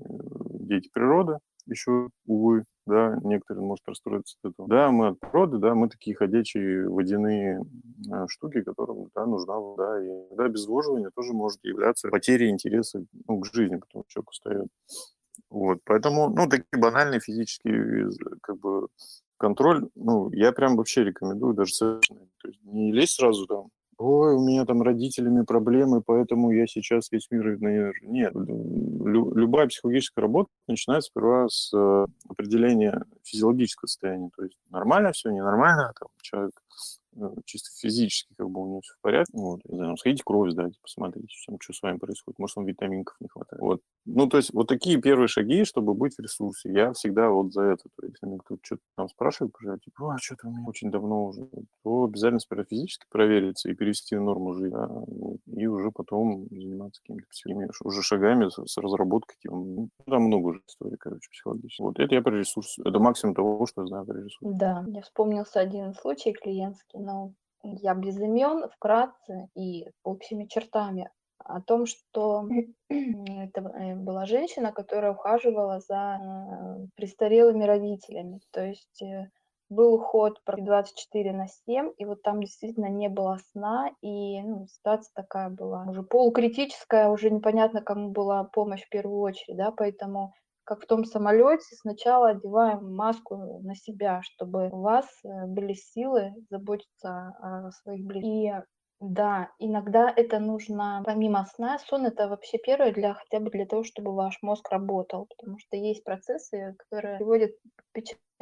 дети 0.60 0.90
природы, 0.92 1.38
еще, 1.66 2.10
увы, 2.26 2.64
да, 2.86 3.18
некоторые 3.24 3.66
может 3.66 3.88
расстроиться 3.88 4.38
от 4.44 4.54
этого. 4.54 4.68
Да, 4.68 4.92
мы 4.92 5.10
от 5.10 5.20
природы, 5.20 5.58
да, 5.60 5.76
мы 5.76 5.88
такие 5.88 6.16
ходячие 6.16 6.90
водяные 6.90 7.62
э, 8.12 8.26
штуки, 8.28 8.62
которым, 8.62 9.10
да, 9.16 9.26
нужна 9.26 9.56
вода, 9.56 10.04
и 10.04 10.08
иногда 10.08 10.46
обезвоживание 10.46 11.10
тоже 11.16 11.34
может 11.34 11.60
являться 11.64 12.10
потерей 12.10 12.50
интереса 12.50 13.06
ну, 13.28 13.40
к 13.40 13.46
жизни, 13.54 13.76
потому 13.76 14.04
что 14.04 14.14
человек 14.14 14.30
устает. 14.30 14.68
Вот, 15.50 15.80
поэтому, 15.86 16.30
ну, 16.30 16.50
такие 16.50 16.80
банальные 16.80 17.20
физические, 17.20 18.10
как 18.42 18.58
бы, 18.58 18.88
контроль, 19.38 19.90
ну, 19.96 20.32
я 20.32 20.52
прям 20.52 20.76
вообще 20.76 21.04
рекомендую 21.04 21.54
даже 21.54 21.74
совершенно. 21.74 22.28
То 22.38 22.48
есть 22.48 22.64
не 22.64 22.92
лезть 22.92 23.16
сразу 23.16 23.46
там, 23.46 23.70
ой, 23.98 24.36
у 24.36 24.46
меня 24.46 24.66
там 24.66 24.82
родителями 24.82 25.44
проблемы, 25.44 26.02
поэтому 26.02 26.52
я 26.52 26.68
сейчас 26.68 27.12
весь 27.12 27.30
мир 27.32 27.54
игнорирую. 27.54 27.94
Нет, 28.02 28.34
лю- 28.34 29.34
любая 29.34 29.68
психологическая 29.68 30.24
работа 30.24 30.50
начинается 30.68 31.10
сперва 31.10 31.48
с 31.50 31.72
э, 31.74 32.06
определения 32.28 33.06
физиологического 33.24 33.88
состояния. 33.88 34.30
То 34.36 34.44
есть 34.44 34.58
нормально 34.70 35.12
все, 35.12 35.30
ненормально, 35.30 35.94
там, 36.00 36.10
человек 36.22 36.52
чисто 37.46 37.70
физически 37.80 38.34
как 38.38 38.50
бы 38.50 38.62
у 38.62 38.68
него 38.68 38.82
все 38.82 38.94
в 38.94 39.02
порядке, 39.02 39.32
ну, 39.34 39.52
вот, 39.52 39.62
не 39.66 39.78
знаю, 39.78 39.98
сходите 39.98 40.24
кровь 40.26 40.52
сдать, 40.52 40.74
посмотрите, 40.82 41.28
что, 41.30 41.56
что 41.60 41.74
с 41.74 41.82
вами 41.82 41.98
происходит, 41.98 42.40
может, 42.40 42.56
вам 42.56 42.66
витаминков 42.66 43.16
не 43.20 43.28
хватает. 43.28 43.62
Вот. 43.62 43.82
Ну, 44.06 44.28
то 44.28 44.38
есть 44.38 44.54
вот 44.54 44.68
такие 44.68 45.02
первые 45.02 45.28
шаги, 45.28 45.64
чтобы 45.64 45.94
быть 45.94 46.16
в 46.16 46.20
ресурсе. 46.20 46.72
Я 46.72 46.94
всегда 46.94 47.30
вот 47.30 47.54
за 47.54 47.62
это. 47.64 47.84
То 47.98 48.06
есть, 48.06 48.18
если 48.22 48.38
кто-то 48.38 48.62
что-то 48.64 48.82
там 48.96 49.10
спрашивает, 49.10 49.54
типа, 49.84 50.14
а, 50.14 50.18
что-то 50.18 50.48
у 50.48 50.52
меня 50.52 50.66
очень 50.68 50.92
давно 50.92 51.28
уже, 51.28 51.48
то 51.84 52.04
обязательно 52.04 52.40
сперва 52.40 52.64
физически 52.64 53.06
провериться 53.10 53.70
и 53.70 53.76
перевести 53.76 54.16
норму 54.16 54.54
жизни, 54.54 54.74
да, 54.74 54.88
вот, 54.88 55.40
и 55.46 55.68
уже 55.68 55.92
потом 55.92 56.48
заниматься 56.50 57.02
какими-то 57.02 57.28
психими 57.30 57.70
уже 57.84 58.02
шагами 58.02 58.50
с, 58.50 58.66
с 58.66 58.78
разработкой. 58.78 59.38
Типа, 59.42 59.56
ну, 59.56 59.90
там 60.06 60.24
много 60.24 60.48
уже 60.48 60.62
историй, 60.68 60.98
короче, 60.98 61.30
психологических. 61.30 61.86
Вот 61.86 62.00
это 62.00 62.16
я 62.16 62.22
про 62.22 62.38
ресурс. 62.38 62.80
Это 62.80 63.00
максимум 63.00 63.36
того, 63.36 63.66
что 63.66 63.82
я 63.82 63.88
знаю 63.88 64.06
про 64.06 64.18
ресурс. 64.18 64.38
Да, 64.42 64.84
я 64.88 65.02
вспомнился 65.02 65.60
один 65.60 65.94
случай 65.94 66.34
клиентский, 66.34 67.00
но 67.04 67.34
я 67.64 67.94
без 67.94 68.18
имен, 68.20 68.70
вкратце 68.70 69.50
и 69.56 69.88
общими 70.04 70.46
чертами 70.46 71.10
о 71.38 71.62
том, 71.62 71.86
что 71.86 72.48
это 72.90 73.62
э, 73.62 73.96
была 73.96 74.26
женщина, 74.26 74.72
которая 74.72 75.12
ухаживала 75.12 75.80
за 75.80 76.20
э, 76.20 76.88
престарелыми 76.96 77.64
родителями. 77.66 78.40
То 78.52 78.66
есть 78.66 79.02
э, 79.02 79.30
был 79.70 79.96
уход 79.96 80.40
24 80.46 81.34
на 81.34 81.48
7, 81.48 81.94
и 81.98 82.06
вот 82.06 82.22
там 82.22 82.42
действительно 82.42 82.88
не 82.88 83.10
было 83.10 83.40
сна, 83.52 83.90
и 84.02 84.42
ну, 84.42 84.68
ситуация 84.68 85.12
такая 85.16 85.50
была 85.50 85.86
уже 85.90 86.04
полукритическая, 86.04 87.10
уже 87.10 87.30
непонятно, 87.30 87.82
кому 87.82 88.12
была 88.12 88.44
помощь 88.44 88.84
в 88.84 88.90
первую 88.90 89.20
очередь, 89.20 89.58
да, 89.58 89.72
поэтому 89.72 90.34
как 90.64 90.84
в 90.84 90.88
том 90.88 91.06
самолете, 91.06 91.76
сначала 91.76 92.30
одеваем 92.30 92.96
маску 92.96 93.60
на 93.64 93.76
себя, 93.76 94.22
чтобы 94.24 94.70
у 94.70 94.82
вас 94.82 95.06
э, 95.24 95.46
были 95.48 95.74
силы 95.74 96.34
заботиться 96.50 97.36
о 97.40 97.72
своих 97.72 98.06
близких. 98.06 98.30
И 98.30 98.54
да, 99.00 99.50
иногда 99.60 100.14
это 100.16 100.40
нужно 100.40 101.04
помимо 101.06 101.46
сна. 101.46 101.78
Сон 101.80 102.06
это 102.06 102.30
вообще 102.30 102.58
первое 102.58 102.94
для 102.94 103.14
хотя 103.14 103.42
бы 103.42 103.50
для 103.50 103.66
того, 103.66 103.84
чтобы 103.84 104.14
ваш 104.14 104.42
мозг 104.42 104.70
работал, 104.70 105.28
потому 105.36 105.60
что 105.60 105.76
есть 105.76 106.06
процессы, 106.06 106.76
которые 106.78 107.18
приводят 107.18 107.52
к 107.76 107.84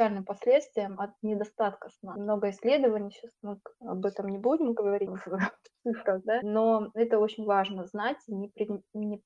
печальным 0.02 0.26
последствиям 0.26 1.00
от 1.00 1.12
недостатка 1.22 1.90
сна. 2.00 2.16
Много 2.16 2.50
исследований, 2.50 3.12
сейчас 3.12 3.32
мы 3.42 3.60
об 3.82 4.06
этом 4.06 4.30
не 4.30 4.38
будем 4.38 4.74
говорить 4.74 5.10
в 5.26 5.52
цифрах, 5.84 6.24
да, 6.24 6.40
но 6.42 6.90
это 6.94 7.20
очень 7.20 7.46
важно 7.46 7.86
знать 7.86 8.18
и 8.28 8.34
не, 8.34 8.50
при, 8.50 8.68
не 8.94 9.22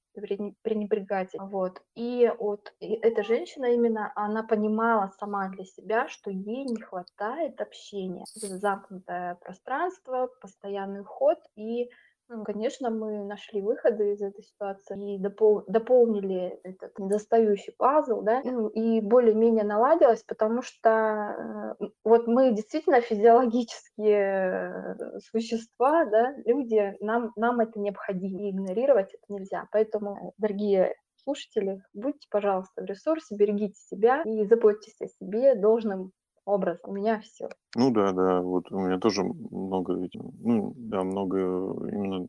пренебрегать. 0.62 1.30
Вот. 1.38 1.82
И 1.96 2.32
вот 2.40 2.74
и 2.80 2.94
эта 2.96 3.24
женщина 3.24 3.66
именно, 3.66 4.12
она 4.16 4.44
понимала 4.44 5.12
сама 5.20 5.50
для 5.50 5.64
себя, 5.64 6.08
что 6.08 6.30
ей 6.30 6.66
не 6.66 6.82
хватает 6.82 7.62
общения. 7.62 8.26
Замкнутое 8.34 9.36
пространство, 9.36 10.30
постоянный 10.42 11.02
уход 11.02 11.40
и 11.56 11.86
ну, 11.86 11.90
конечно, 12.46 12.90
мы 12.90 13.24
нашли 13.24 13.62
выходы 13.62 14.14
из 14.14 14.22
этой 14.22 14.44
ситуации 14.44 15.16
и 15.16 15.20
допол- 15.20 15.64
дополнили 15.68 16.60
этот 16.64 16.98
недостающий 16.98 17.74
пазл, 17.78 18.22
да, 18.22 18.42
и 18.42 19.02
более-менее 19.02 19.64
наладилось, 19.64 20.24
потому 20.24 20.62
что 20.62 21.76
э, 21.80 21.86
вот 22.04 22.28
мы 22.28 22.52
действительно 22.52 23.02
физиологические 23.02 24.96
э, 25.00 25.20
существа, 25.20 26.06
да, 26.06 26.34
люди, 26.46 26.96
нам, 27.00 27.32
нам 27.36 27.60
это 27.60 27.80
необходимо, 27.80 28.42
и 28.42 28.52
игнорировать 28.52 29.14
это 29.14 29.24
нельзя. 29.30 29.68
Поэтому, 29.72 30.34
дорогие 30.38 30.96
слушатели, 31.24 31.82
будьте, 31.94 32.28
пожалуйста, 32.30 32.82
в 32.82 32.86
ресурсе, 32.86 33.36
берегите 33.36 33.80
себя 33.80 34.22
и 34.24 34.46
заботьтесь 34.46 35.00
о 35.02 35.08
себе 35.08 35.56
должным 35.56 36.12
образ. 36.46 36.80
У 36.84 36.94
меня 36.94 37.20
все. 37.22 37.50
Ну 37.76 37.92
да, 37.92 38.12
да, 38.12 38.42
вот 38.42 38.72
у 38.72 38.80
меня 38.80 39.00
тоже 39.00 39.24
много, 39.24 39.98
ну 40.40 40.74
да, 40.78 41.04
много 41.04 41.38
именно 41.90 42.28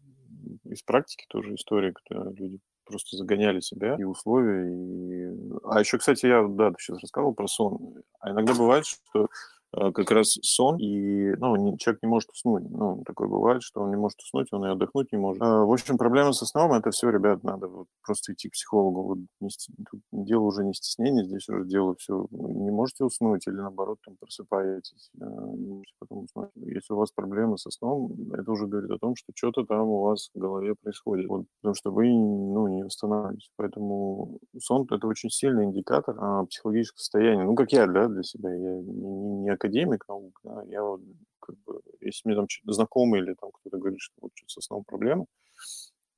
из 0.64 0.82
практики 0.82 1.26
тоже 1.28 1.54
истории, 1.54 1.92
когда 1.92 2.30
люди 2.30 2.58
просто 2.84 3.16
загоняли 3.16 3.60
себя 3.60 3.96
и 3.98 4.04
условия. 4.04 4.70
И... 4.70 5.50
А 5.64 5.80
еще, 5.80 5.98
кстати, 5.98 6.26
я, 6.26 6.46
да, 6.46 6.70
ты 6.70 6.76
сейчас 6.78 7.00
рассказывал 7.00 7.34
про 7.34 7.46
сон. 7.46 8.02
А 8.20 8.30
иногда 8.30 8.54
бывает, 8.54 8.86
что 8.86 9.28
как 9.72 10.10
раз 10.10 10.38
сон, 10.42 10.78
и 10.78 11.34
ну, 11.36 11.76
человек 11.76 12.02
не 12.02 12.08
может 12.08 12.30
уснуть. 12.30 12.64
Ну, 12.70 13.02
такое 13.04 13.28
бывает, 13.28 13.62
что 13.62 13.82
он 13.82 13.90
не 13.90 13.96
может 13.96 14.18
уснуть, 14.20 14.48
он 14.52 14.64
и 14.64 14.70
отдохнуть 14.70 15.12
не 15.12 15.18
может. 15.18 15.42
А, 15.42 15.64
в 15.64 15.72
общем, 15.72 15.98
проблема 15.98 16.32
со 16.32 16.46
сном– 16.46 16.72
это 16.74 16.90
все, 16.90 17.10
ребят, 17.10 17.42
надо 17.42 17.68
вот 17.68 17.86
просто 18.04 18.32
идти 18.32 18.48
к 18.48 18.52
психологу. 18.52 19.02
Вот 19.02 19.18
не, 19.40 19.48
тут 19.90 20.00
дело 20.12 20.44
уже 20.44 20.64
не 20.64 20.74
стеснение, 20.74 21.24
здесь 21.24 21.48
уже 21.48 21.64
дело 21.64 21.94
все. 21.98 22.26
Не 22.30 22.70
можете 22.70 23.04
уснуть 23.04 23.46
или, 23.46 23.56
наоборот, 23.56 23.98
там 24.04 24.16
просыпаетесь, 24.18 25.10
э, 25.20 25.24
не 25.24 25.66
можете 25.66 25.92
потом 25.98 26.24
уснуть. 26.24 26.50
Если 26.54 26.92
у 26.92 26.96
вас 26.96 27.10
проблемы 27.12 27.58
со 27.58 27.70
сном, 27.70 28.12
это 28.32 28.50
уже 28.50 28.66
говорит 28.66 28.90
о 28.90 28.98
том, 28.98 29.14
что 29.16 29.32
что-то 29.34 29.64
там 29.64 29.88
у 29.88 30.02
вас 30.02 30.30
в 30.34 30.38
голове 30.38 30.74
происходит. 30.74 31.28
Вот, 31.28 31.46
потому 31.60 31.74
что 31.74 31.90
вы 31.90 32.08
ну, 32.08 32.68
не 32.68 32.84
восстанавливаетесь. 32.84 33.50
Поэтому 33.56 34.38
сон– 34.58 34.86
это 34.90 35.06
очень 35.06 35.30
сильный 35.30 35.64
индикатор 35.64 36.16
а, 36.18 36.44
психологического 36.44 36.98
состояния. 36.98 37.44
Ну, 37.44 37.54
как 37.54 37.72
я, 37.72 37.86
да, 37.86 38.08
для 38.08 38.22
себя. 38.22 38.52
Я 38.54 38.82
не, 38.82 39.42
не 39.42 39.48
академик 39.56 40.06
наук, 40.08 40.40
да, 40.44 40.62
я 40.64 40.82
вот 40.82 41.00
как 41.40 41.56
бы, 41.66 41.80
если 42.00 42.28
мне 42.28 42.36
там 42.36 42.46
знакомый 42.64 43.20
или 43.20 43.34
там 43.34 43.50
кто-то 43.52 43.78
говорит, 43.78 44.00
что 44.00 44.14
вот 44.20 44.32
что-то 44.34 44.60
с 44.60 44.66
сном 44.66 44.84
проблема, 44.84 45.26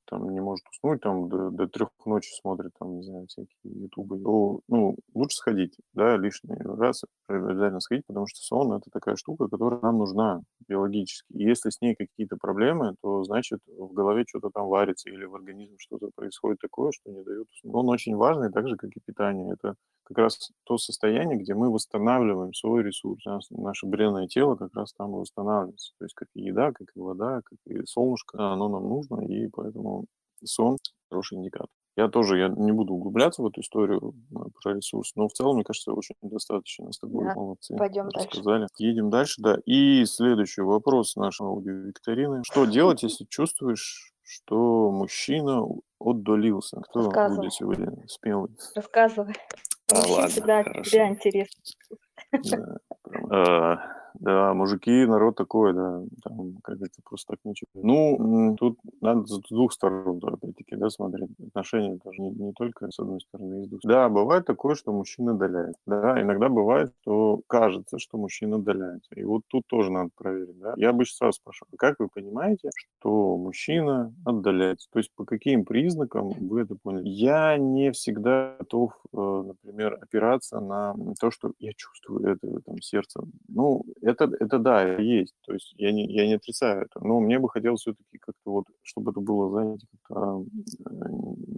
там 0.08 0.30
не 0.30 0.40
может 0.40 0.66
уснуть, 0.68 1.00
там 1.02 1.28
до, 1.28 1.50
до 1.50 1.66
трех 1.68 1.90
ночи 2.06 2.30
смотрит, 2.40 2.72
там, 2.78 2.96
не 2.96 3.02
знаю, 3.02 3.26
всякие 3.26 3.48
ютубы, 3.64 4.16
ну, 4.68 4.96
лучше 5.14 5.36
сходить, 5.36 5.76
да, 5.92 6.16
лишний 6.16 6.56
раз 6.56 7.04
обязательно 7.26 7.80
сходить, 7.80 8.06
потому 8.06 8.26
что 8.26 8.40
сон– 8.40 8.72
это 8.78 8.90
такая 8.90 9.16
штука, 9.16 9.48
которая 9.48 9.80
нам 9.80 9.98
нужна 9.98 10.40
биологически. 10.66 11.30
И 11.34 11.44
если 11.44 11.70
с 11.70 11.80
ней 11.80 11.94
какие-то 11.94 12.36
проблемы, 12.36 12.94
то, 13.02 13.22
значит, 13.24 13.60
в 13.66 13.92
голове 13.92 14.24
что-то 14.26 14.50
там 14.50 14.68
варится 14.68 15.10
или 15.10 15.24
в 15.24 15.34
организме 15.34 15.76
что-то 15.78 16.10
происходит 16.14 16.58
такое, 16.60 16.90
что 16.92 17.10
не 17.10 17.22
дает 17.22 17.46
уснуть. 17.50 17.74
Он 17.74 17.88
очень 17.88 18.16
важный, 18.16 18.50
так 18.50 18.66
же, 18.66 18.76
как 18.76 18.90
и 18.90 19.00
питание. 19.04 19.52
Это 19.52 19.74
как 20.08 20.18
раз 20.18 20.50
то 20.64 20.78
состояние, 20.78 21.38
где 21.38 21.54
мы 21.54 21.70
восстанавливаем 21.70 22.54
свой 22.54 22.82
ресурс. 22.82 23.22
Наше 23.50 23.86
бренное 23.86 24.26
тело 24.26 24.56
как 24.56 24.74
раз 24.74 24.92
там 24.94 25.12
восстанавливается. 25.12 25.92
То 25.98 26.04
есть 26.06 26.14
как 26.14 26.28
и 26.34 26.42
еда, 26.42 26.72
как 26.72 26.88
и 26.94 27.00
вода, 27.00 27.42
как 27.44 27.58
и 27.66 27.84
солнышко, 27.84 28.52
оно 28.52 28.68
нам 28.68 28.88
нужно, 28.88 29.20
и 29.20 29.48
поэтому 29.48 30.06
сон 30.42 30.78
хороший 31.10 31.38
индикатор. 31.38 31.68
Я 31.96 32.08
тоже, 32.08 32.38
я 32.38 32.48
не 32.48 32.70
буду 32.70 32.94
углубляться 32.94 33.42
в 33.42 33.46
эту 33.46 33.60
историю 33.60 34.14
э, 34.30 34.34
про 34.62 34.74
ресурс, 34.74 35.12
но 35.16 35.26
в 35.26 35.32
целом, 35.32 35.56
мне 35.56 35.64
кажется, 35.64 35.92
очень 35.92 36.14
достаточно 36.22 36.92
с 36.92 36.98
тобой 36.98 37.24
да. 37.24 37.34
молодцы. 37.34 37.74
Пойдем 37.76 38.06
рассказали. 38.06 38.60
дальше. 38.60 38.74
Едем 38.78 39.10
дальше, 39.10 39.42
да. 39.42 39.58
И 39.66 40.04
следующий 40.04 40.62
вопрос 40.62 41.16
нашей 41.16 41.46
аудиовикторины. 41.46 42.42
Что 42.44 42.66
делать, 42.66 43.02
если 43.02 43.24
чувствуешь, 43.24 44.12
что 44.22 44.92
мужчина 44.92 45.64
отдалился? 45.98 46.80
Кто 46.82 47.10
будет 47.10 47.52
сегодня 47.52 47.90
смелый? 48.06 48.50
Рассказывай. 48.76 49.34
Ладно, 49.92 50.28
всегда, 50.28 50.64
всегда 50.82 51.08
интересно. 51.08 51.62
Да, 54.20 54.52
мужики, 54.54 55.06
народ 55.06 55.36
такой, 55.36 55.74
да, 55.74 56.02
там, 56.24 56.56
как 56.62 56.76
говорится, 56.76 57.00
просто 57.04 57.34
так 57.34 57.40
ничего. 57.44 57.68
Ну, 57.74 58.56
тут 58.58 58.78
надо 59.00 59.26
с 59.26 59.40
двух 59.48 59.72
сторон, 59.72 60.20
опять-таки, 60.22 60.76
да, 60.76 60.90
смотреть. 60.90 61.30
Отношения 61.48 61.98
даже 62.04 62.20
не, 62.20 62.30
не 62.30 62.52
только 62.52 62.90
с 62.90 62.98
одной 62.98 63.20
стороны, 63.20 63.62
из 63.62 63.68
двух. 63.68 63.80
Да, 63.84 64.08
бывает 64.08 64.44
такое, 64.44 64.74
что 64.74 64.92
мужчина 64.92 65.32
отдаляет. 65.32 65.76
Да, 65.86 66.20
иногда 66.20 66.48
бывает, 66.48 66.92
что 67.02 67.40
кажется, 67.46 67.98
что 67.98 68.18
мужчина 68.18 68.56
отдаляется. 68.56 69.14
И 69.14 69.22
вот 69.22 69.42
тут 69.48 69.64
тоже 69.68 69.92
надо 69.92 70.10
проверить, 70.16 70.58
да. 70.58 70.74
Я 70.76 70.90
обычно 70.90 71.16
сразу 71.16 71.36
спрашиваю, 71.36 71.70
как 71.78 72.00
вы 72.00 72.08
понимаете, 72.08 72.70
что 72.98 73.36
мужчина 73.36 74.12
отдаляется? 74.24 74.88
То 74.92 74.98
есть 74.98 75.12
по 75.14 75.24
каким 75.24 75.64
признакам 75.64 76.30
вы 76.30 76.62
это 76.62 76.74
поняли? 76.74 77.08
Я 77.08 77.56
не 77.56 77.92
всегда 77.92 78.56
готов, 78.58 78.92
э, 79.12 79.16
например, 79.46 79.98
опираться 80.00 80.60
на 80.60 80.94
то, 81.20 81.30
что 81.30 81.52
я 81.58 81.72
чувствую 81.74 82.26
это 82.26 82.60
там 82.60 82.80
сердце. 82.80 83.20
Ну, 83.48 83.84
это, 84.08 84.30
это 84.40 84.58
да, 84.58 84.96
есть. 84.96 85.34
То 85.46 85.52
есть 85.52 85.74
я 85.76 85.92
не, 85.92 86.06
я 86.06 86.26
не 86.26 86.34
отрицаю 86.34 86.82
это. 86.82 87.04
Но 87.04 87.20
мне 87.20 87.38
бы 87.38 87.48
хотелось 87.48 87.80
все-таки 87.80 88.18
как-то 88.18 88.50
вот, 88.50 88.64
чтобы 88.82 89.10
это 89.10 89.20
было, 89.20 89.50
знаете, 89.50 89.86
как-то 90.02 90.44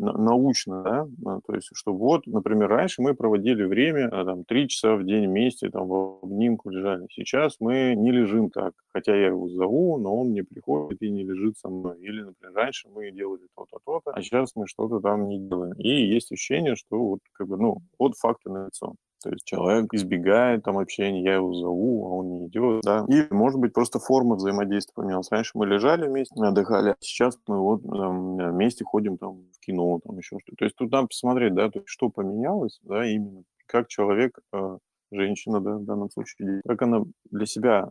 научно, 0.01 0.83
да, 0.83 1.09
а, 1.27 1.41
то 1.47 1.55
есть, 1.55 1.69
что 1.75 1.93
вот, 1.95 2.27
например, 2.27 2.69
раньше 2.69 3.03
мы 3.03 3.15
проводили 3.15 3.65
время, 3.65 4.09
а, 4.13 4.25
там, 4.25 4.45
три 4.45 4.69
часа 4.69 4.97
в 4.97 5.05
день 5.05 5.27
вместе, 5.29 5.71
там, 5.71 5.87
в 5.89 6.21
обнимку 6.23 6.71
лежали. 6.71 7.07
Сейчас 7.11 7.57
мы 7.61 7.95
не 7.97 8.11
лежим 8.11 8.51
так, 8.51 8.75
хотя 8.93 9.15
я 9.15 9.29
его 9.29 9.49
зову, 9.49 9.99
но 9.99 10.17
он 10.17 10.33
не 10.33 10.43
приходит 10.43 11.03
и 11.03 11.11
не 11.11 11.25
лежит 11.25 11.59
со 11.59 11.69
мной. 11.69 11.99
Или, 12.01 12.23
например, 12.23 12.55
раньше 12.55 12.89
мы 12.89 13.11
делали 13.11 13.47
то-то, 13.57 13.79
то-то, 13.85 14.11
а 14.13 14.23
сейчас 14.23 14.57
мы 14.57 14.67
что-то 14.67 15.01
там 15.01 15.29
не 15.29 15.39
делаем. 15.39 15.75
И 15.75 15.89
есть 15.89 16.33
ощущение, 16.33 16.77
что 16.77 16.99
вот, 16.99 17.21
как 17.33 17.49
бы, 17.49 17.57
ну, 17.57 17.79
вот 17.99 18.17
факты 18.17 18.51
на 18.51 18.67
лицо. 18.67 18.95
То 19.23 19.31
есть 19.31 19.45
человек 19.45 19.93
избегает 19.93 20.65
там 20.65 20.79
общения, 20.79 21.23
я 21.23 21.35
его 21.35 21.53
зову, 21.53 22.07
а 22.07 22.17
он 22.17 22.29
не 22.31 22.47
идет, 22.47 22.83
да. 22.83 23.05
И, 23.09 23.27
может 23.33 23.61
быть, 23.61 23.73
просто 23.73 23.99
форма 23.99 24.37
взаимодействия 24.37 24.95
поменялась. 24.95 25.31
Раньше 25.31 25.53
мы 25.55 25.67
лежали 25.67 26.09
вместе, 26.09 26.35
отдыхали, 26.43 26.91
а 26.91 26.97
сейчас 27.01 27.39
мы 27.47 27.59
вот 27.61 27.83
там, 27.83 28.37
вместе 28.37 28.85
ходим 28.85 29.19
там 29.19 29.45
в 29.53 29.61
кино, 29.61 30.01
там 30.05 30.17
еще 30.19 30.39
что-то. 30.41 30.57
То 30.57 30.65
есть 30.65 30.77
тут 30.77 30.91
надо 30.91 31.09
посмотреть, 31.09 31.55
да, 31.55 31.71
то 31.71 31.81
есть 31.81 31.89
что 31.89 32.09
поменялось, 32.09 32.81
да, 32.83 33.07
именно 33.07 33.43
как 33.67 33.89
человек, 33.89 34.39
э, 34.53 34.79
женщина, 35.13 35.61
да, 35.61 35.77
в 35.77 35.85
данном 35.85 36.11
случае, 36.11 36.61
как 36.67 36.83
она 36.83 37.03
для 37.31 37.47
себя 37.47 37.91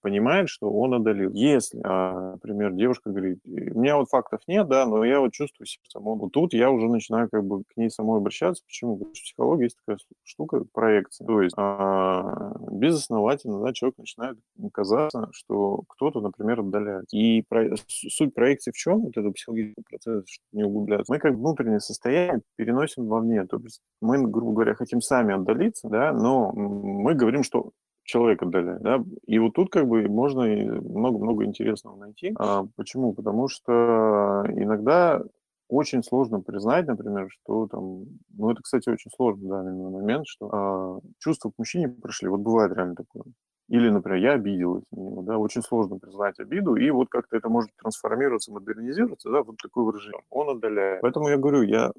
понимает, 0.00 0.48
что 0.48 0.70
он 0.70 0.94
одолел. 0.94 1.30
Если, 1.32 1.80
а, 1.84 2.32
например, 2.32 2.72
девушка 2.72 3.10
говорит, 3.10 3.38
у 3.44 3.80
меня 3.80 3.96
вот 3.96 4.08
фактов 4.08 4.40
нет, 4.46 4.68
да, 4.68 4.86
но 4.86 5.04
я 5.04 5.20
вот 5.20 5.32
чувствую 5.32 5.66
сердцем. 5.66 6.02
Вот 6.02 6.32
тут 6.32 6.52
я 6.52 6.70
уже 6.70 6.88
начинаю 6.88 7.28
как 7.30 7.44
бы 7.44 7.62
к 7.64 7.76
ней 7.76 7.90
самой 7.90 8.18
обращаться. 8.18 8.62
Почему? 8.66 8.96
Потому 8.96 9.14
что 9.14 9.22
в 9.22 9.24
психологии 9.24 9.64
есть 9.64 9.76
такая 9.84 9.98
штука, 10.24 10.64
проекция. 10.72 11.26
То 11.26 11.42
есть 11.42 11.54
а, 11.58 12.56
безосновательно, 12.70 13.62
да, 13.62 13.72
человек 13.72 13.98
начинает 13.98 14.38
казаться, 14.72 15.28
что 15.32 15.82
кто-то, 15.88 16.20
например, 16.20 16.60
отдаляет. 16.60 17.06
И 17.12 17.44
про, 17.48 17.74
суть 17.86 18.34
проекции 18.34 18.70
в 18.70 18.76
чем? 18.76 19.02
Вот 19.02 19.16
это 19.16 19.30
психологический 19.30 19.84
процесс, 19.88 20.24
чтобы 20.28 20.46
не 20.52 20.64
углубляться. 20.64 21.12
Мы 21.12 21.18
как 21.18 21.34
внутреннее 21.34 21.80
состояние 21.80 22.42
переносим 22.56 23.06
вовне. 23.06 23.44
То 23.46 23.58
есть 23.58 23.80
мы, 24.00 24.18
грубо 24.26 24.52
говоря, 24.52 24.74
хотим 24.74 25.00
сами 25.00 25.34
отдалиться, 25.34 25.88
да, 25.88 26.12
но 26.12 26.52
мы 26.52 27.14
говорим, 27.14 27.42
что 27.42 27.70
человек 28.06 28.42
отдаляет, 28.42 28.82
да, 28.82 29.04
и 29.26 29.38
вот 29.38 29.52
тут 29.54 29.70
как 29.70 29.86
бы 29.86 30.08
можно 30.08 30.44
много-много 30.46 31.44
интересного 31.44 31.96
найти. 31.96 32.32
А, 32.38 32.64
почему? 32.76 33.12
Потому 33.12 33.48
что 33.48 34.44
иногда 34.48 35.22
очень 35.68 36.02
сложно 36.02 36.40
признать, 36.40 36.86
например, 36.86 37.28
что 37.30 37.66
там, 37.66 38.04
ну 38.36 38.50
это, 38.50 38.62
кстати, 38.62 38.88
очень 38.88 39.10
сложно, 39.14 39.48
да, 39.48 39.62
на 39.62 39.90
момент, 39.90 40.26
что 40.26 40.48
а, 40.52 41.00
чувства 41.18 41.50
к 41.50 41.58
мужчине 41.58 41.88
прошли, 41.88 42.28
вот 42.28 42.40
бывает 42.40 42.72
реально 42.72 42.94
такое. 42.94 43.24
Или, 43.68 43.88
например, 43.88 44.18
я 44.20 44.32
обиделась 44.32 44.84
на 44.92 45.00
него, 45.00 45.22
да, 45.22 45.38
очень 45.38 45.62
сложно 45.62 45.98
признать 45.98 46.38
обиду, 46.38 46.76
и 46.76 46.88
вот 46.90 47.08
как-то 47.08 47.36
это 47.36 47.48
может 47.48 47.70
трансформироваться, 47.76 48.52
модернизироваться, 48.52 49.30
да, 49.30 49.42
вот 49.42 49.56
такое 49.56 49.84
выражение. 49.84 50.22
Он 50.30 50.50
отдаляет. 50.50 51.00
Поэтому 51.02 51.28
я 51.28 51.36
говорю, 51.36 51.62
я 51.62 51.92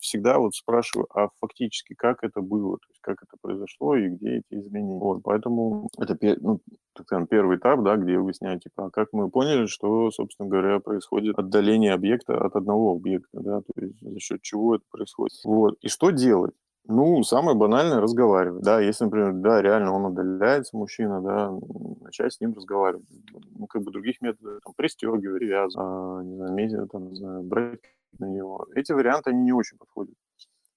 всегда 0.00 0.38
вот 0.38 0.54
спрашиваю, 0.54 1.06
а 1.14 1.28
фактически 1.40 1.94
как 1.94 2.24
это 2.24 2.40
было, 2.40 2.78
то 2.78 2.86
есть 2.88 3.00
как 3.02 3.22
это 3.22 3.36
произошло 3.40 3.96
и 3.96 4.08
где 4.08 4.38
эти 4.38 4.60
изменения. 4.60 4.98
Вот, 4.98 5.22
поэтому 5.22 5.90
это 5.98 6.16
ну, 6.40 6.60
так 6.94 7.06
скажем, 7.06 7.26
первый 7.26 7.58
этап, 7.58 7.82
да, 7.82 7.96
где 7.96 8.18
выясняю, 8.18 8.58
типа, 8.58 8.86
а 8.86 8.90
как 8.90 9.08
мы 9.12 9.30
поняли, 9.30 9.66
что, 9.66 10.10
собственно 10.10 10.48
говоря, 10.48 10.80
происходит 10.80 11.38
отдаление 11.38 11.92
объекта 11.92 12.38
от 12.42 12.56
одного 12.56 12.92
объекта, 12.92 13.40
да, 13.40 13.60
то 13.60 13.72
есть 13.80 14.00
за 14.00 14.18
счет 14.20 14.40
чего 14.40 14.76
это 14.76 14.84
происходит. 14.90 15.36
Вот, 15.44 15.76
и 15.82 15.88
что 15.88 16.10
делать? 16.10 16.54
Ну, 16.86 17.22
самое 17.22 17.56
банальное– 17.56 18.00
разговаривать. 18.00 18.62
Да, 18.62 18.80
если, 18.80 19.04
например, 19.04 19.32
да, 19.34 19.62
реально 19.62 19.92
он 19.92 20.06
отдаляется, 20.06 20.76
мужчина, 20.76 21.20
да, 21.20 21.52
начать 22.00 22.32
с 22.32 22.40
ним 22.40 22.54
разговаривать. 22.54 23.04
Ну, 23.56 23.66
как 23.66 23.82
бы 23.82 23.92
других 23.92 24.20
методов, 24.20 24.60
там, 24.64 24.74
пристегивать, 24.74 25.22
привязывать, 25.22 25.76
а, 25.78 26.22
не 26.22 26.36
знаю, 26.36 26.52
медиа, 26.52 26.86
там, 26.86 27.08
не 27.08 27.16
знаю, 27.16 27.42
брать 27.42 27.80
на 28.18 28.26
него. 28.26 28.66
Эти 28.74 28.92
варианты, 28.92 29.30
они 29.30 29.42
не 29.42 29.52
очень 29.52 29.78
подходят. 29.78 30.14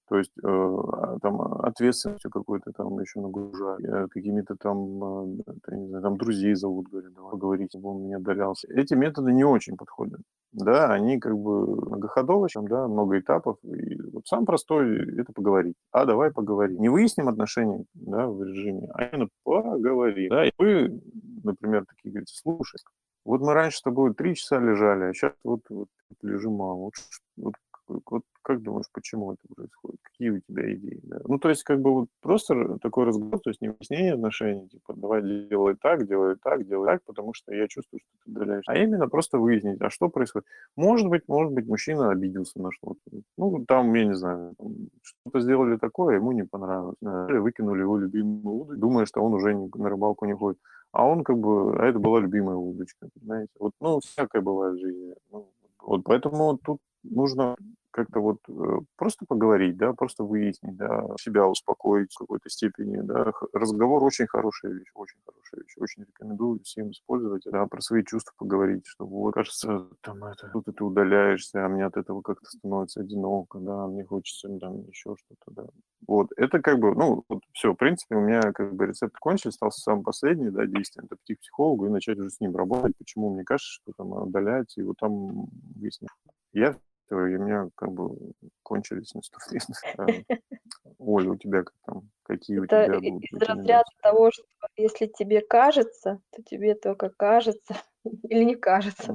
То 0.08 0.18
есть 0.18 0.32
э, 0.42 0.46
а, 0.46 1.18
там 1.22 1.40
ответственностью 1.40 2.30
какой-то 2.30 2.72
там 2.72 3.00
еще 3.00 3.20
нагружать, 3.20 3.82
э, 3.82 4.06
какими-то 4.10 4.54
там, 4.56 5.02
э, 5.02 5.76
не 5.76 5.88
знаю, 5.88 6.02
там 6.02 6.18
друзей 6.18 6.54
зовут, 6.54 6.88
говорят, 6.90 7.14
давай 7.14 7.30
поговорить, 7.30 7.70
чтобы 7.70 7.88
он 7.90 8.02
меня 8.02 8.18
отдалялся. 8.18 8.68
Эти 8.68 8.92
методы 8.94 9.32
не 9.32 9.44
очень 9.44 9.76
подходят. 9.78 10.20
Да, 10.54 10.92
они 10.92 11.18
как 11.18 11.36
бы 11.36 11.66
многоходовые, 11.84 12.48
там, 12.54 12.68
да, 12.68 12.86
много 12.86 13.18
этапов. 13.18 13.58
И 13.64 14.00
вот 14.12 14.26
сам 14.28 14.46
простой– 14.46 15.18
это 15.20 15.32
поговорить. 15.32 15.74
А 15.90 16.04
давай 16.04 16.30
поговорим. 16.30 16.80
Не 16.80 16.88
выясним 16.88 17.28
отношения 17.28 17.84
да, 17.94 18.28
в 18.28 18.40
режиме, 18.40 18.88
а 18.94 19.04
именно 19.04 19.28
поговорим. 19.42 20.30
Да, 20.30 20.46
и 20.46 20.52
вы, 20.56 21.02
например, 21.42 21.84
такие 21.86 22.12
говорите, 22.12 22.34
слушай, 22.36 22.78
вот 23.24 23.40
мы 23.40 23.52
раньше 23.52 23.78
с 23.78 23.82
тобой 23.82 24.14
три 24.14 24.36
часа 24.36 24.60
лежали, 24.60 25.06
а 25.06 25.12
сейчас 25.12 25.32
вот, 25.42 25.62
вот 25.68 25.88
лежим 26.22 26.52
мало. 26.52 26.76
Вот, 26.76 26.94
вот 27.36 27.54
вот 27.88 28.22
как 28.42 28.62
думаешь, 28.62 28.86
почему 28.92 29.32
это 29.32 29.42
происходит? 29.54 29.98
Какие 30.02 30.30
у 30.30 30.40
тебя 30.40 30.74
идеи? 30.74 31.00
Да? 31.02 31.20
Ну, 31.24 31.38
то 31.38 31.48
есть, 31.48 31.64
как 31.64 31.80
бы 31.80 31.92
вот 31.92 32.08
просто 32.20 32.78
такой 32.78 33.04
разговор, 33.04 33.40
то 33.40 33.50
есть 33.50 33.60
не 33.60 33.68
выяснение 33.68 34.14
отношений, 34.14 34.68
типа, 34.68 34.94
давай 34.94 35.22
делай 35.22 35.76
так, 35.80 36.06
делай 36.06 36.36
так, 36.42 36.66
делай 36.66 36.86
так, 36.86 37.02
потому 37.04 37.32
что 37.34 37.54
я 37.54 37.66
чувствую, 37.68 38.00
что 38.00 38.10
ты 38.24 38.30
отдаляешься. 38.30 38.70
А 38.70 38.76
именно 38.76 39.08
просто 39.08 39.38
выяснить, 39.38 39.80
а 39.80 39.90
что 39.90 40.08
происходит. 40.08 40.46
Может 40.76 41.08
быть, 41.08 41.22
может 41.28 41.52
быть, 41.52 41.66
мужчина 41.66 42.10
обиделся 42.10 42.60
на 42.60 42.70
что-то. 42.72 42.98
Ну, 43.38 43.64
там, 43.66 43.92
я 43.94 44.04
не 44.04 44.14
знаю, 44.14 44.54
что-то 45.02 45.40
сделали 45.40 45.76
такое, 45.76 46.16
ему 46.16 46.32
не 46.32 46.44
понравилось. 46.44 46.96
Выкинули 47.00 47.80
его 47.80 47.98
любимую 47.98 48.56
удочку, 48.56 48.80
думая, 48.80 49.06
что 49.06 49.22
он 49.22 49.34
уже 49.34 49.54
на 49.54 49.88
рыбалку 49.88 50.26
не 50.26 50.34
ходит. 50.34 50.58
А 50.92 51.06
он 51.06 51.24
как 51.24 51.38
бы, 51.38 51.76
а 51.76 51.86
это 51.86 51.98
была 51.98 52.20
любимая 52.20 52.56
удочка, 52.56 53.08
понимаете? 53.18 53.50
Вот, 53.58 53.72
ну, 53.80 53.98
всякое 54.00 54.42
бывает 54.42 54.76
в 54.76 54.80
жизни. 54.80 55.14
Ну, 55.32 55.50
вот 55.82 56.04
поэтому 56.04 56.56
тут 56.58 56.78
нужно 57.04 57.56
как-то 57.94 58.18
вот 58.18 58.38
э, 58.48 58.78
просто 58.96 59.24
поговорить, 59.26 59.76
да, 59.76 59.92
просто 59.92 60.24
выяснить, 60.24 60.76
да, 60.76 61.06
себя 61.20 61.46
успокоить 61.46 62.12
в 62.12 62.18
какой-то 62.18 62.50
степени, 62.50 63.00
да. 63.00 63.32
Разговор 63.52 64.02
очень 64.02 64.26
хорошая 64.26 64.72
вещь, 64.72 64.90
очень 64.94 65.18
хорошая 65.24 65.62
вещь. 65.62 65.76
Очень 65.78 66.02
рекомендую 66.02 66.60
всем 66.64 66.90
использовать, 66.90 67.44
да, 67.46 67.66
про 67.66 67.80
свои 67.80 68.02
чувства 68.02 68.32
поговорить, 68.36 68.84
что 68.84 69.06
вот, 69.06 69.34
кажется, 69.34 69.86
там 70.00 70.24
это, 70.24 70.50
тут 70.52 70.64
ты 70.64 70.84
удаляешься, 70.84 71.64
а 71.64 71.68
мне 71.68 71.86
от 71.86 71.96
этого 71.96 72.20
как-то 72.20 72.46
становится 72.46 73.00
одиноко, 73.00 73.60
да, 73.60 73.86
мне 73.86 74.04
хочется 74.04 74.48
там 74.58 74.88
еще 74.88 75.14
что-то, 75.16 75.52
да. 75.52 75.66
Вот, 76.08 76.30
это 76.36 76.58
как 76.60 76.80
бы, 76.80 76.94
ну, 76.96 77.24
вот, 77.28 77.42
все, 77.52 77.72
в 77.72 77.76
принципе, 77.76 78.16
у 78.16 78.20
меня 78.20 78.40
как 78.52 78.74
бы 78.74 78.86
рецепт 78.86 79.16
кончился, 79.18 79.50
остался 79.50 79.80
самый 79.80 80.02
последний, 80.02 80.50
да, 80.50 80.66
действие, 80.66 81.04
это 81.06 81.14
пойти 81.14 81.36
к 81.36 81.40
психологу 81.40 81.86
и 81.86 81.90
начать 81.90 82.18
уже 82.18 82.30
с 82.30 82.40
ним 82.40 82.56
работать, 82.56 82.96
почему 82.98 83.32
мне 83.32 83.44
кажется, 83.44 83.70
что 83.70 83.92
там 83.96 84.12
удаляется, 84.12 84.80
и 84.80 84.84
вот 84.84 84.96
там 84.98 85.46
выяснить. 85.76 86.10
Я 86.52 86.76
и 87.10 87.14
у 87.14 87.42
меня 87.42 87.68
как 87.74 87.92
бы 87.92 88.16
кончились 88.62 89.14
наступления. 89.14 90.24
Оля, 90.98 91.30
у 91.30 91.36
тебя 91.36 91.62
как 91.62 91.74
там? 91.84 92.10
Какие 92.22 92.58
у 92.58 92.66
тебя 92.66 93.00
будут 93.00 93.24
из 93.24 93.42
разряда 93.42 93.88
того, 94.02 94.30
что 94.30 94.44
если 94.76 95.06
тебе 95.06 95.40
кажется, 95.42 96.20
то 96.30 96.42
тебе 96.42 96.74
только 96.74 97.10
кажется 97.10 97.76
или 98.28 98.44
не 98.44 98.54
кажется. 98.54 99.14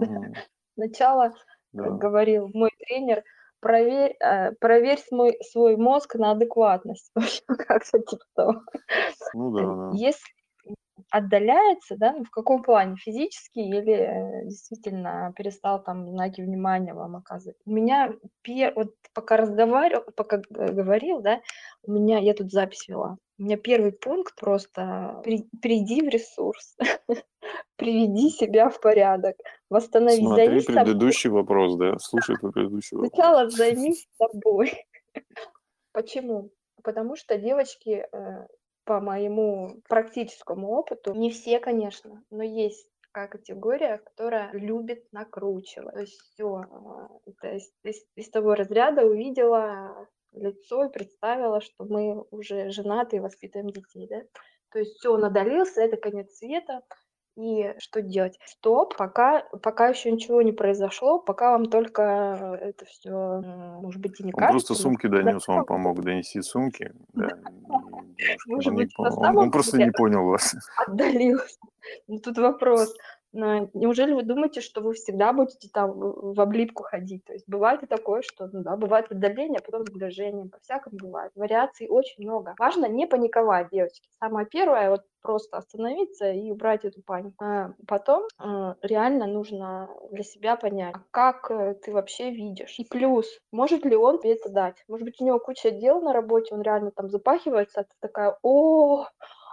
Сначала, 0.75 1.33
как 1.75 1.97
говорил 1.97 2.49
мой 2.53 2.69
тренер, 2.79 3.23
проверь, 3.59 4.15
э, 4.19 4.51
проверь 4.59 4.99
свой, 4.99 5.37
свой 5.43 5.75
мозг 5.75 6.15
на 6.15 6.31
адекватность. 6.31 7.11
Как-то 7.47 7.99
типа 7.99 8.23
того. 8.35 8.61
Ну 9.33 9.51
да, 9.51 9.75
да. 9.75 9.91
Если 9.93 10.38
отдаляется, 11.09 11.95
да, 11.97 12.13
ну, 12.13 12.23
в 12.23 12.29
каком 12.29 12.63
плане, 12.63 12.95
физически 12.97 13.59
или 13.59 13.93
э, 13.93 14.45
действительно 14.45 15.33
перестал 15.35 15.81
там 15.83 16.07
знаки 16.09 16.41
внимания 16.41 16.93
вам 16.93 17.15
оказывать. 17.15 17.57
У 17.65 17.71
меня, 17.71 18.13
пер... 18.41 18.73
вот 18.75 18.93
пока 19.13 19.37
разговаривал, 19.37 20.03
пока 20.15 20.41
говорил, 20.49 21.21
да, 21.21 21.41
у 21.83 21.91
меня, 21.91 22.19
я 22.19 22.33
тут 22.33 22.51
запись 22.51 22.87
вела, 22.87 23.17
у 23.39 23.43
меня 23.43 23.57
первый 23.57 23.91
пункт 23.91 24.35
просто 24.35 25.21
приди 25.61 26.01
в 26.01 26.09
ресурс, 26.09 26.77
приведи 27.75 28.29
себя 28.29 28.69
в 28.69 28.79
порядок, 28.79 29.35
восстанови, 29.69 30.17
Смотри 30.17 30.61
предыдущий 30.61 31.29
собой. 31.29 31.41
вопрос, 31.41 31.75
да, 31.77 31.97
слушай 31.99 32.35
предыдущий 32.39 32.97
вопрос. 32.97 33.11
Сначала 33.13 33.49
займись 33.49 34.07
собой. 34.17 34.73
Почему? 35.91 36.51
Потому 36.83 37.15
что 37.15 37.37
девочки 37.37 38.05
э, 38.11 38.47
по 38.89 38.99
моему 38.99 39.83
практическому 39.87 40.71
опыту, 40.71 41.13
не 41.13 41.29
все, 41.29 41.59
конечно, 41.59 42.23
но 42.31 42.41
есть 42.41 42.89
категория, 43.11 43.99
которая 43.99 44.51
любит 44.53 45.05
накручивать. 45.11 45.93
То 45.93 45.99
есть 45.99 46.19
все, 46.19 46.65
то 47.39 47.47
есть 47.47 47.71
из, 47.83 48.03
из 48.15 48.31
того 48.31 48.55
разряда 48.55 49.05
увидела 49.05 50.07
лицо 50.31 50.85
и 50.85 50.91
представила, 50.91 51.61
что 51.61 51.85
мы 51.85 52.25
уже 52.31 52.71
женаты 52.71 53.17
и 53.17 53.19
воспитываем 53.19 53.69
детей, 53.69 54.07
да. 54.09 54.23
То 54.71 54.79
есть 54.79 54.95
все, 54.95 55.13
он 55.13 55.23
одолелся, 55.23 55.81
это 55.81 55.97
конец 55.97 56.35
света, 56.37 56.81
и 57.39 57.73
что 57.79 58.01
делать? 58.01 58.39
Стоп, 58.45 58.95
пока, 58.97 59.43
пока 59.61 59.87
еще 59.87 60.11
ничего 60.11 60.41
не 60.41 60.51
произошло, 60.51 61.19
пока 61.19 61.51
вам 61.51 61.65
только 61.65 62.59
это 62.61 62.85
все, 62.85 63.41
может 63.81 64.01
быть, 64.01 64.19
и 64.19 64.23
не 64.23 64.33
он 64.33 64.39
кажется. 64.39 64.67
просто 64.67 64.83
сумки 64.83 65.07
донес, 65.07 65.47
вам 65.47 65.65
помог 65.65 66.01
донести 66.01 66.41
сумки. 66.41 66.93
Да, 67.13 67.29
может 68.47 68.67
он, 68.71 68.75
быть, 68.75 68.89
не, 68.97 69.05
он, 69.05 69.37
он 69.37 69.51
просто 69.51 69.77
не 69.77 69.91
понял 69.91 70.25
вас. 70.25 70.55
Отдалился. 70.85 71.57
Ну, 72.07 72.19
тут 72.19 72.37
вопрос. 72.37 72.93
Неужели 73.31 74.13
вы 74.13 74.23
думаете, 74.23 74.61
что 74.61 74.81
вы 74.81 74.93
всегда 74.93 75.33
будете 75.33 75.69
там 75.71 75.91
в 75.93 76.39
облипку 76.39 76.83
ходить? 76.83 77.23
То 77.25 77.33
есть 77.33 77.47
бывает 77.47 77.83
и 77.83 77.87
такое, 77.87 78.21
что, 78.21 78.49
ну 78.51 78.63
да, 78.63 78.75
бывает 78.75 79.11
отдаление, 79.11 79.59
а 79.59 79.63
потом 79.63 79.85
сближение, 79.85 80.49
по-всякому 80.49 80.97
бывает. 80.97 81.31
Вариаций 81.35 81.87
очень 81.87 82.23
много. 82.23 82.55
Важно 82.57 82.85
не 82.87 83.05
паниковать, 83.05 83.69
девочки. 83.71 84.09
Самое 84.19 84.47
первое, 84.47 84.89
вот 84.89 85.03
просто 85.21 85.57
остановиться 85.57 86.31
и 86.31 86.51
убрать 86.51 86.85
эту 86.85 87.01
панику. 87.01 87.43
А 87.43 87.73
потом 87.87 88.23
э, 88.39 88.75
реально 88.81 89.27
нужно 89.27 89.89
для 90.11 90.23
себя 90.23 90.55
понять, 90.55 90.95
а 90.95 91.01
как 91.11 91.51
э, 91.51 91.75
ты 91.75 91.91
вообще 91.91 92.31
видишь. 92.31 92.79
И 92.79 92.85
плюс, 92.85 93.27
может 93.51 93.85
ли 93.85 93.95
он 93.95 94.19
тебе 94.19 94.33
это 94.33 94.49
дать? 94.49 94.83
Может 94.87 95.05
быть, 95.05 95.21
у 95.21 95.25
него 95.25 95.39
куча 95.39 95.71
дел 95.71 96.01
на 96.01 96.13
работе, 96.13 96.55
он 96.55 96.61
реально 96.61 96.91
там 96.91 97.09
запахивается, 97.09 97.81
а 97.81 97.83
ты 97.83 97.91
такая, 97.99 98.37
о, 98.41 99.05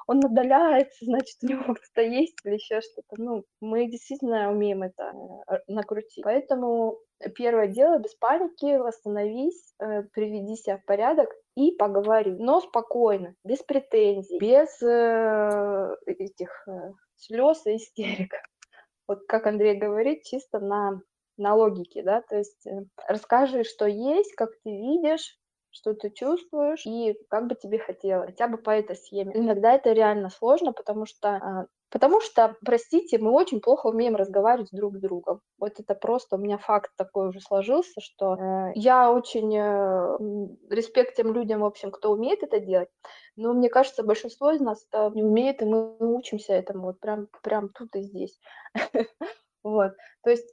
он 0.07 0.25
отдаляется, 0.25 1.05
значит, 1.05 1.37
у 1.43 1.47
него 1.47 1.63
кто-то 1.75 2.03
есть 2.03 2.37
или 2.45 2.55
еще 2.55 2.81
что-то. 2.81 3.21
Ну, 3.21 3.45
мы 3.61 3.87
действительно 3.91 4.51
умеем 4.51 4.83
это 4.83 5.13
э, 5.51 5.59
накрутить. 5.69 6.23
Поэтому 6.25 6.99
первое 7.35 7.69
дело, 7.69 7.99
без 7.99 8.15
паники, 8.15 8.77
восстановись, 8.77 9.75
э, 9.81 10.03
приведи 10.13 10.57
себя 10.57 10.79
в 10.79 10.85
порядок 10.85 11.31
и 11.57 11.73
поговори. 11.73 12.33
Но 12.39 12.61
спокойно, 12.61 13.35
без 13.45 13.63
претензий, 13.63 14.39
без 14.39 14.83
э, 14.83 15.97
этих 16.07 16.67
слез 17.17 17.67
и 17.67 17.77
истерик. 17.77 18.33
Вот 19.09 19.21
как 19.29 19.47
Андрей 19.47 19.77
говорит, 19.77 20.25
чисто 20.25 20.59
на 20.59 21.01
на 21.39 21.55
логике, 21.55 22.03
да, 22.03 22.23
то 22.23 22.37
есть 22.37 22.67
э, 22.67 22.85
расскажи, 23.09 23.65
что 23.65 23.87
есть, 23.87 24.35
как 24.35 24.51
ты 24.65 24.71
видишь, 24.71 25.37
что 25.77 25.95
ты 25.95 26.11
чувствуешь 26.11 26.87
и 26.87 27.17
как 27.29 27.47
бы 27.47 27.55
тебе 27.55 27.79
хотелось, 27.79 28.27
хотя 28.27 28.49
бы 28.49 28.59
по 28.59 28.71
этой 28.71 28.97
схеме. 28.97 29.33
Иногда 29.37 29.73
это 29.73 29.93
реально 29.93 30.31
сложно, 30.31 30.73
потому 30.73 31.07
что 31.07 31.29
а, 31.29 31.67
Потому 31.91 32.21
что, 32.21 32.57
простите, 32.65 33.17
мы 33.19 33.31
очень 33.31 33.61
плохо 33.61 33.87
умеем 33.87 34.17
разговаривать 34.17 34.71
друг 34.73 34.97
с 34.97 35.01
другом. 35.01 35.41
Вот 35.57 35.79
это 35.79 35.95
просто 35.95 36.35
у 36.35 36.39
меня 36.39 36.59
факт 36.59 36.91
такой 36.97 37.29
уже 37.29 37.41
сложился, 37.41 38.01
что 38.01 38.35
э, 38.35 38.73
я 38.75 39.13
очень 39.13 39.57
э, 39.57 40.19
респект 40.69 41.15
тем 41.15 41.33
людям, 41.33 41.61
в 41.61 41.65
общем, 41.65 41.93
кто 41.93 42.11
умеет 42.11 42.43
это 42.43 42.59
делать. 42.59 42.89
Но 43.37 43.53
мне 43.53 43.69
кажется, 43.69 44.03
большинство 44.03 44.51
из 44.51 44.61
нас 44.61 44.85
это 44.91 45.13
не 45.15 45.23
умеет, 45.23 45.63
и 45.63 45.65
мы 45.65 45.97
учимся 46.01 46.55
этому 46.55 46.87
вот 46.87 46.99
прям, 46.99 47.29
прям 47.43 47.69
тут 47.69 47.95
и 47.95 48.03
здесь. 48.03 48.39
Вот. 49.63 49.95
То 50.23 50.31
есть 50.31 50.47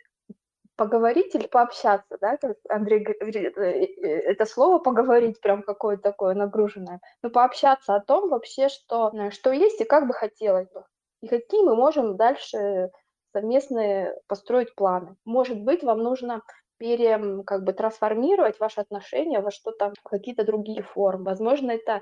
поговорить 0.76 1.36
или 1.36 1.48
пообщаться, 1.48 2.18
да, 2.20 2.38
как 2.38 2.58
Андрей 2.70 3.00
говорит, 3.00 3.58
э, 3.58 3.86
э, 3.86 4.20
это 4.32 4.46
слово 4.46 4.80
поговорить 4.80 5.40
прям 5.40 5.62
какое-то 5.64 6.04
такое 6.04 6.34
нагруженное, 6.34 7.00
но 7.22 7.30
пообщаться 7.30 7.96
о 7.96 8.02
том 8.02 8.30
вообще, 8.30 8.70
что, 8.70 9.12
э, 9.14 9.32
что 9.32 9.52
есть 9.52 9.82
и 9.82 9.86
как 9.86 10.08
бы 10.08 10.14
хотелось 10.14 10.70
бы, 10.72 10.84
и 11.22 11.28
какие 11.28 11.64
мы 11.64 11.76
можем 11.76 12.18
дальше 12.18 12.90
совместные 13.34 14.16
построить 14.28 14.76
планы. 14.76 15.16
Может 15.26 15.60
быть, 15.62 15.84
вам 15.84 16.00
нужно 16.00 16.42
пере, 16.78 17.20
как 17.46 17.64
бы 17.64 17.74
трансформировать 17.74 18.60
ваши 18.60 18.82
отношения 18.82 19.42
во 19.42 19.52
что-то, 19.52 19.94
какие-то 20.04 20.44
другие 20.44 20.84
формы. 20.84 21.26
Возможно, 21.26 21.72
это 21.72 22.02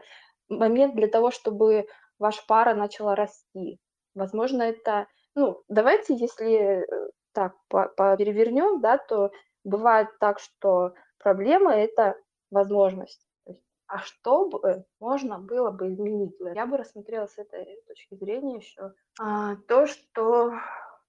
момент 0.49 0.95
для 0.95 1.07
того, 1.07 1.31
чтобы 1.31 1.87
ваша 2.19 2.41
пара 2.47 2.73
начала 2.73 3.15
расти. 3.15 3.79
Возможно, 4.15 4.63
это, 4.63 5.07
ну, 5.35 5.61
давайте, 5.69 6.15
если 6.15 6.85
так 7.33 7.55
перевернем, 7.69 8.81
да, 8.81 8.97
то 8.97 9.31
бывает 9.63 10.09
так, 10.19 10.39
что 10.39 10.93
проблема– 11.17 11.73
это 11.75 12.15
возможность. 12.49 13.25
а 13.87 13.99
что 13.99 14.47
бы 14.47 14.85
можно 14.99 15.39
было 15.39 15.71
бы 15.71 15.93
изменить? 15.93 16.35
Я 16.39 16.65
бы 16.65 16.77
рассмотрела 16.77 17.27
с 17.27 17.37
этой 17.37 17.81
точки 17.87 18.15
зрения 18.15 18.57
еще 18.57 18.93
а, 19.19 19.55
то, 19.67 19.85
что 19.85 20.53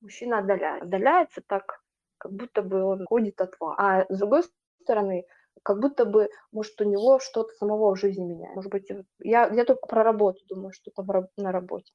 мужчина 0.00 0.38
отдаляется. 0.38 0.85
Отдаляется 0.85 1.42
так, 1.46 1.80
как 2.18 2.32
будто 2.32 2.62
бы 2.62 2.82
он 2.82 3.06
ходит 3.06 3.40
от 3.40 3.58
вас. 3.61 3.76
А 3.78 4.06
с 4.08 4.18
другой 4.18 4.42
стороны, 4.82 5.26
как 5.62 5.80
будто 5.80 6.04
бы, 6.04 6.28
может, 6.50 6.80
у 6.80 6.85
него 6.85 7.20
что-то 7.20 7.52
самого 7.54 7.94
в 7.94 7.98
жизни 7.98 8.24
меняет. 8.24 8.56
Может 8.56 8.70
быть, 8.70 8.90
я, 9.20 9.46
я 9.46 9.64
только 9.64 9.87
про 9.87 10.02
работу 10.02 10.40
думаю, 10.48 10.72
что 10.72 10.90
там 10.90 11.06
на 11.37 11.52
работе 11.52 11.92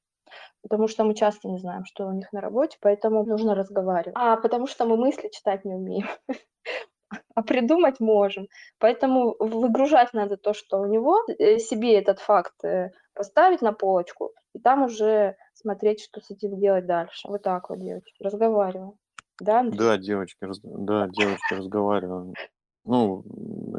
потому 0.62 0.88
что 0.88 1.04
мы 1.04 1.14
часто 1.14 1.48
не 1.48 1.58
знаем, 1.58 1.84
что 1.84 2.06
у 2.06 2.12
них 2.12 2.32
на 2.32 2.40
работе, 2.40 2.78
поэтому 2.80 3.24
нужно 3.24 3.54
разговаривать. 3.54 4.14
А 4.16 4.36
потому 4.36 4.66
что 4.66 4.84
мы 4.86 4.96
мысли 4.96 5.28
читать 5.32 5.64
не 5.64 5.74
умеем, 5.74 6.06
а 7.34 7.42
придумать 7.42 8.00
можем. 8.00 8.48
Поэтому 8.78 9.36
выгружать 9.38 10.12
надо 10.12 10.36
то, 10.36 10.54
что 10.54 10.78
у 10.78 10.86
него, 10.86 11.18
э, 11.38 11.58
себе 11.58 11.98
этот 11.98 12.20
факт 12.20 12.64
э, 12.64 12.90
поставить 13.14 13.62
на 13.62 13.72
полочку, 13.72 14.32
и 14.54 14.58
там 14.60 14.84
уже 14.84 15.36
смотреть, 15.54 16.02
что 16.02 16.20
с 16.20 16.30
этим 16.30 16.58
делать 16.58 16.86
дальше. 16.86 17.28
Вот 17.28 17.42
так 17.42 17.70
вот, 17.70 17.80
девочки, 17.80 18.22
разговариваем. 18.22 18.94
Да? 19.40 19.62
Да, 19.62 19.96
девочки, 19.96 20.44
раз... 20.44 20.60
да, 20.62 21.08
девочки, 21.08 21.54
разговариваем. 21.54 22.34
Ну, 22.90 23.22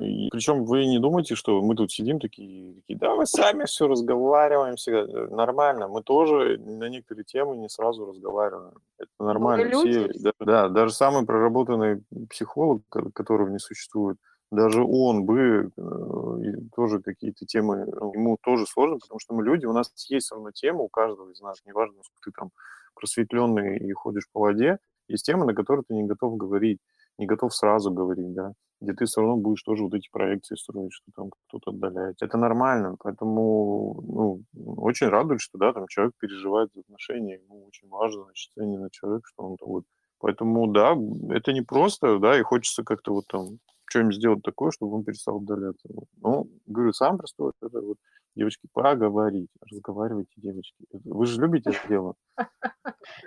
и 0.01 0.29
причем 0.29 0.65
вы 0.65 0.85
не 0.85 0.99
думаете, 0.99 1.33
что 1.33 1.63
мы 1.63 1.75
тут 1.75 1.91
сидим 1.91 2.19
такие, 2.19 2.75
такие, 2.75 2.99
да, 2.99 3.15
мы 3.15 3.25
сами 3.25 3.65
все 3.65 3.87
разговариваем, 3.87 4.75
все 4.75 4.97
э, 4.97 5.27
нормально. 5.29 5.87
Мы 5.87 6.03
тоже 6.03 6.59
на 6.59 6.87
некоторые 6.89 7.25
темы 7.25 7.57
не 7.57 7.69
сразу 7.69 8.05
разговариваем. 8.05 8.73
Это 8.99 9.09
нормально. 9.17 9.79
Все, 9.79 10.09
да, 10.13 10.31
да, 10.39 10.69
даже 10.69 10.93
самый 10.93 11.25
проработанный 11.25 12.03
психолог, 12.29 12.83
которого 13.15 13.49
не 13.49 13.57
существует, 13.57 14.17
даже 14.51 14.83
он 14.83 15.25
бы 15.25 15.71
э, 15.75 16.51
тоже 16.75 17.01
какие-то 17.01 17.47
темы, 17.47 17.87
ну, 17.87 18.13
ему 18.13 18.37
тоже 18.43 18.67
сложно, 18.67 18.99
потому 18.99 19.19
что 19.19 19.33
мы 19.33 19.43
люди, 19.43 19.65
у 19.65 19.73
нас 19.73 19.91
есть 20.07 20.27
все 20.27 20.35
равно 20.35 20.51
тема 20.51 20.81
у 20.81 20.87
каждого 20.87 21.31
из 21.31 21.41
нас, 21.41 21.57
неважно, 21.65 21.97
насколько 21.97 22.29
ты 22.29 22.31
там 22.39 22.51
просветленный 22.93 23.79
и 23.79 23.91
ходишь 23.93 24.29
по 24.31 24.41
воде, 24.41 24.77
есть 25.07 25.25
темы, 25.25 25.47
на 25.47 25.55
которые 25.55 25.83
ты 25.87 25.95
не 25.95 26.03
готов 26.03 26.37
говорить, 26.37 26.79
не 27.19 27.27
готов 27.27 27.53
сразу 27.53 27.91
говорить, 27.91 28.33
да 28.33 28.53
где 28.81 28.93
ты 28.93 29.05
все 29.05 29.21
равно 29.21 29.37
будешь 29.37 29.63
тоже 29.63 29.83
вот 29.83 29.93
эти 29.93 30.09
проекции 30.09 30.55
строить, 30.55 30.93
что 30.93 31.11
там 31.13 31.31
кто-то 31.47 31.71
отдаляется. 31.71 32.25
Это 32.25 32.37
нормально, 32.37 32.95
поэтому 32.99 34.01
ну, 34.07 34.43
очень 34.77 35.07
радует, 35.07 35.41
что 35.41 35.57
да, 35.57 35.73
там 35.73 35.85
человек 35.87 36.13
переживает 36.19 36.69
за 36.73 36.81
отношения, 36.81 37.39
ему 37.39 37.65
очень 37.67 37.89
важно, 37.89 38.23
значит, 38.23 38.51
ценен 38.53 38.87
человек, 38.91 39.23
что 39.25 39.43
он 39.43 39.57
вот. 39.61 39.83
Поэтому 40.19 40.67
да, 40.67 40.95
это 41.29 41.53
не 41.53 41.61
просто, 41.61 42.19
да, 42.19 42.37
и 42.37 42.43
хочется 42.43 42.83
как-то 42.83 43.13
вот 43.13 43.25
там 43.27 43.59
что-нибудь 43.85 44.15
сделать 44.15 44.43
такое, 44.43 44.71
чтобы 44.71 44.95
он 44.95 45.03
перестал 45.03 45.37
отдаляться. 45.37 45.87
Вот. 45.93 46.07
Ну, 46.17 46.49
говорю, 46.67 46.93
сам 46.93 47.17
простой, 47.17 47.53
это 47.61 47.81
вот, 47.81 47.97
девочки, 48.35 48.67
поговорить, 48.71 49.49
разговаривайте, 49.61 50.31
девочки. 50.37 50.85
Вы 50.91 51.25
же 51.25 51.41
любите 51.41 51.71
это 51.71 51.87
дело. 51.87 52.13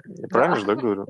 Я 0.06 0.28
правильно 0.28 0.56
же, 0.56 0.66
да, 0.66 0.74
говорю? 0.76 1.06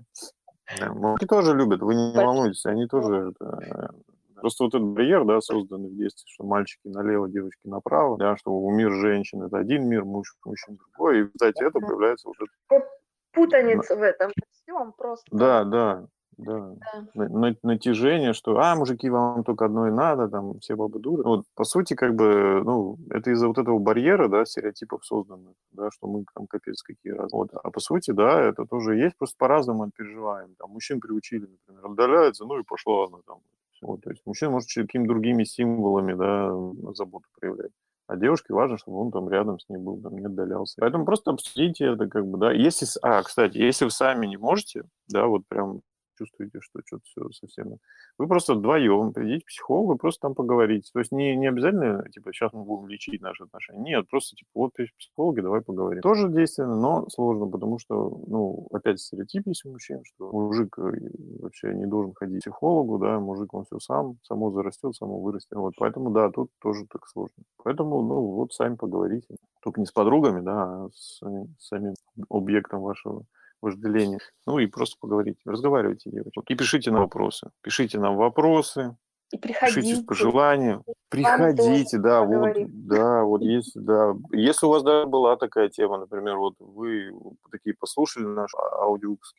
Да, 0.79 0.93
мужики 0.93 1.27
тоже 1.27 1.55
любят, 1.55 1.81
вы 1.83 1.95
не 1.95 2.13
волнуйтесь, 2.15 2.67
они 2.67 2.87
тоже 2.87 3.33
это, 3.33 3.95
Просто 4.43 4.65
вот 4.65 4.75
этот 4.75 4.89
барьер, 4.89 5.25
да, 5.25 5.41
созданный 5.41 5.89
в 5.89 5.97
детстве, 5.97 6.25
что 6.27 6.43
мальчики 6.43 6.89
налево, 6.89 7.29
девочки 7.29 7.69
направо, 7.69 8.19
да, 8.19 8.37
что 8.37 8.59
мир 8.71 8.91
женщин– 8.91 9.41
это 9.45 9.57
один 9.59 9.89
мир, 9.89 10.05
муж, 10.05 10.35
мужчин– 10.45 10.77
другой, 10.97 11.21
и, 11.21 11.25
кстати, 11.29 11.63
это 11.63 11.79
появляется 11.79 12.27
вот 12.27 12.37
это... 12.41 12.87
Путаница 13.33 13.95
в 13.95 14.03
этом 14.03 14.33
всем 14.51 14.93
просто. 14.93 15.25
Да, 15.31 15.63
да, 15.63 16.07
да. 16.39 16.75
да. 17.15 17.55
Натяжение, 17.63 18.33
что, 18.33 18.59
а, 18.59 18.75
мужики, 18.75 19.09
вам 19.11 19.45
только 19.45 19.67
одно 19.67 19.89
и 19.89 19.91
надо, 19.91 20.29
там, 20.29 20.59
все 20.61 20.77
бабы 20.77 20.99
дуры. 20.99 21.23
Вот, 21.25 21.45
по 21.55 21.65
сути, 21.65 21.95
как 21.95 22.15
бы, 22.15 22.63
ну, 22.65 22.99
это 23.11 23.31
из-за 23.31 23.49
вот 23.49 23.59
этого 23.59 23.79
барьера, 23.79 24.29
да, 24.29 24.45
стереотипов 24.45 25.05
созданных, 25.05 25.55
да, 25.73 25.91
что 25.91 26.07
мы 26.07 26.25
там 26.35 26.47
капец 26.47 26.83
какие 26.83 27.13
раз. 27.13 27.33
Вот, 27.33 27.51
а 27.53 27.71
по 27.71 27.81
сути, 27.81 28.11
да, 28.13 28.41
это 28.41 28.65
тоже 28.67 28.97
есть, 28.97 29.17
просто 29.17 29.37
по-разному 29.39 29.91
переживаем. 29.95 30.55
Там, 30.59 30.71
мужчин 30.71 31.01
приучили, 31.01 31.47
например, 31.47 31.93
отдаляется, 31.93 32.45
ну 32.45 32.59
и 32.59 32.65
пошло 32.65 33.07
оно 33.07 33.21
там, 33.27 33.39
вот, 33.83 34.01
то 34.03 34.11
есть 34.11 34.23
мужчина 34.25 34.53
может 34.53 34.69
какими-то 34.73 35.13
другими 35.13 35.45
символами 35.45 36.15
да, 36.15 36.95
заботу 36.95 37.27
проявлять. 37.39 37.73
А 38.07 38.17
девушке 38.17 38.53
важно, 38.53 38.79
чтобы 38.79 39.01
он 39.01 39.11
там 39.11 39.29
рядом 39.29 39.59
с 39.59 39.69
ней 39.69 39.79
был, 39.79 40.01
там, 40.01 40.19
не 40.19 40.27
отдалялся. 40.27 40.77
Поэтому 40.79 41.05
просто 41.05 41.31
обсудите 41.31 41.87
это, 41.87 42.09
как 42.09 42.27
бы, 42.27 42.39
да. 42.39 42.53
Если, 42.53 42.87
а, 43.01 43.23
кстати, 43.23 43.59
если 43.59 43.85
вы 43.85 43.91
сами 43.91 44.27
не 44.27 44.37
можете, 44.37 44.85
да, 45.09 45.27
вот 45.27 45.47
прям 45.49 45.81
чувствуете, 46.23 46.61
что 46.61 46.81
что-то 46.85 47.03
все 47.05 47.31
совсем... 47.33 47.77
Вы 48.19 48.29
просто 48.29 48.55
вдвоем 48.55 49.13
придите 49.13 49.45
к 49.45 49.49
психологу, 49.49 49.97
просто 49.97 50.29
там 50.29 50.35
поговорите. 50.35 50.91
То 50.93 51.01
есть 51.01 51.13
не, 51.13 51.37
не 51.37 51.49
обязательно, 51.49 52.09
типа, 52.11 52.33
сейчас 52.33 52.53
мы 52.53 52.65
будем 52.65 52.89
лечить 52.89 53.21
наши 53.21 53.45
отношения. 53.45 53.81
Нет, 53.81 54.09
просто, 54.09 54.37
типа, 54.37 54.51
вот 54.55 54.73
психологи, 54.99 55.41
давай 55.41 55.61
поговорим. 55.61 56.03
Тоже 56.03 56.29
действенно, 56.29 56.77
но 56.77 57.09
сложно, 57.09 57.47
потому 57.47 57.79
что, 57.79 58.21
ну, 58.27 58.69
опять 58.73 59.01
стереотип 59.01 59.47
есть 59.47 59.65
у 59.65 59.71
мужчин, 59.71 60.03
что 60.05 60.31
мужик 60.31 60.79
э, 60.79 60.93
вообще 61.41 61.75
не 61.75 61.87
должен 61.87 62.15
ходить 62.15 62.41
к 62.41 62.43
психологу, 62.43 62.99
да, 62.99 63.19
мужик 63.19 63.53
он 63.55 63.65
все 63.65 63.79
сам, 63.79 64.19
само 64.23 64.51
зарастет, 64.51 64.95
само 64.95 65.21
вырастет. 65.21 65.57
Вот, 65.59 65.75
поэтому, 65.77 66.11
да, 66.11 66.31
тут 66.31 66.51
тоже 66.61 66.87
так 66.89 67.07
сложно. 67.09 67.43
Поэтому, 67.63 68.03
ну, 68.03 68.21
вот 68.21 68.53
сами 68.53 68.77
поговорите. 68.77 69.37
Только 69.63 69.81
не 69.81 69.87
с 69.87 69.93
подругами, 69.93 70.41
да, 70.41 70.63
а 70.63 70.89
с, 70.93 71.21
с 71.59 71.69
самим 71.69 71.95
объектом 72.29 72.81
вашего 72.81 73.25
вожделение. 73.63 74.19
Ну 74.47 74.59
и 74.59 74.67
просто 74.67 74.97
поговорите, 75.01 75.39
разговаривайте, 75.47 76.11
девочки. 76.11 76.43
И 76.49 76.55
пишите 76.55 76.91
нам 76.91 77.03
вопросы. 77.03 77.51
Пишите 77.63 77.99
нам 77.99 78.17
вопросы, 78.17 78.97
И 79.33 79.39
Пишите 79.39 79.55
приходите. 79.61 80.05
пожелания. 80.05 80.75
Вами 80.75 80.85
тоже 80.85 81.03
Приходите, 81.09 81.99
да, 81.99 82.23
вот, 82.23 82.57
да, 82.69 83.23
вот 83.25 83.43
если, 83.43 83.79
да, 83.79 84.15
если 84.33 84.67
у 84.67 84.71
вас 84.71 84.83
да, 84.83 85.07
была 85.07 85.37
такая 85.37 85.69
тема, 85.69 85.99
например, 85.99 86.37
вот 86.37 86.55
вы 86.59 87.13
такие 87.51 87.75
послушали 87.79 88.25
наш 88.25 88.51
а- 88.55 88.83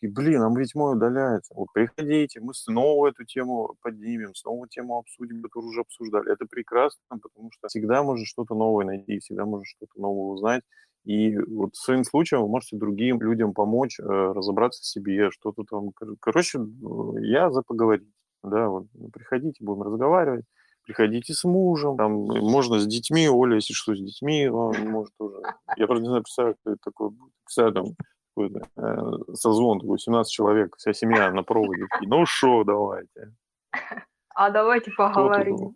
и, 0.01 0.07
блин, 0.07 0.41
а 0.41 0.49
ведь 0.57 0.75
мой 0.75 0.95
удаляется. 0.95 1.53
Вот 1.55 1.67
приходите, 1.73 2.39
мы 2.39 2.53
снова 2.53 3.07
эту 3.07 3.25
тему 3.25 3.75
поднимем, 3.81 4.35
снова 4.35 4.67
тему 4.67 4.97
обсудим, 4.97 5.41
которую 5.41 5.69
уже 5.69 5.81
обсуждали. 5.81 6.31
Это 6.31 6.45
прекрасно, 6.45 7.01
потому 7.09 7.51
что 7.51 7.67
всегда 7.67 8.03
можно 8.03 8.25
что-то 8.25 8.55
новое 8.55 8.85
найти, 8.85 9.19
всегда 9.19 9.45
можно 9.45 9.65
что-то 9.65 9.99
новое 9.99 10.33
узнать. 10.33 10.63
И 11.05 11.37
вот 11.37 11.75
своим 11.75 12.05
случаем 12.05 12.43
вы 12.43 12.47
можете 12.47 12.77
другим 12.77 13.21
людям 13.21 13.53
помочь 13.53 13.99
э, 13.99 14.03
разобраться 14.03 14.81
в 14.81 14.85
себе, 14.85 15.31
что-то 15.31 15.63
там. 15.69 15.91
Кор- 15.91 16.15
Короче, 16.19 16.59
э, 16.59 16.61
я 17.21 17.51
за 17.51 17.61
поговорить. 17.61 18.07
Да, 18.41 18.69
вот 18.69 18.87
ну, 18.93 19.09
приходите, 19.09 19.63
будем 19.63 19.83
разговаривать. 19.83 20.45
Приходите 20.85 21.33
с 21.33 21.43
мужем, 21.45 21.97
там 21.97 22.29
э, 22.31 22.41
можно 22.41 22.79
с 22.79 22.85
детьми, 22.85 23.29
Оля, 23.29 23.55
если 23.55 23.73
что, 23.73 23.95
с 23.95 23.99
детьми, 23.99 24.47
он 24.47 24.75
может 24.89 25.13
тоже. 25.17 25.37
Я 25.77 25.87
просто 25.87 26.03
не 26.03 26.07
знаю, 26.09 26.23
представляю, 26.23 26.55
кто 26.61 26.71
это 26.71 26.79
такой 26.83 27.09
будет. 27.09 27.31
Представляю, 27.45 27.73
там 27.73 27.95
какой-то, 28.35 28.67
э, 28.77 29.33
созвон 29.35 29.79
такой, 29.79 29.99
17 29.99 30.31
человек, 30.31 30.75
вся 30.77 30.93
семья 30.93 31.31
на 31.31 31.43
проводе. 31.43 31.85
Ну 32.01 32.25
что, 32.25 32.63
давайте. 32.63 33.33
А 34.35 34.49
давайте 34.49 34.91
поговорим. 34.91 35.75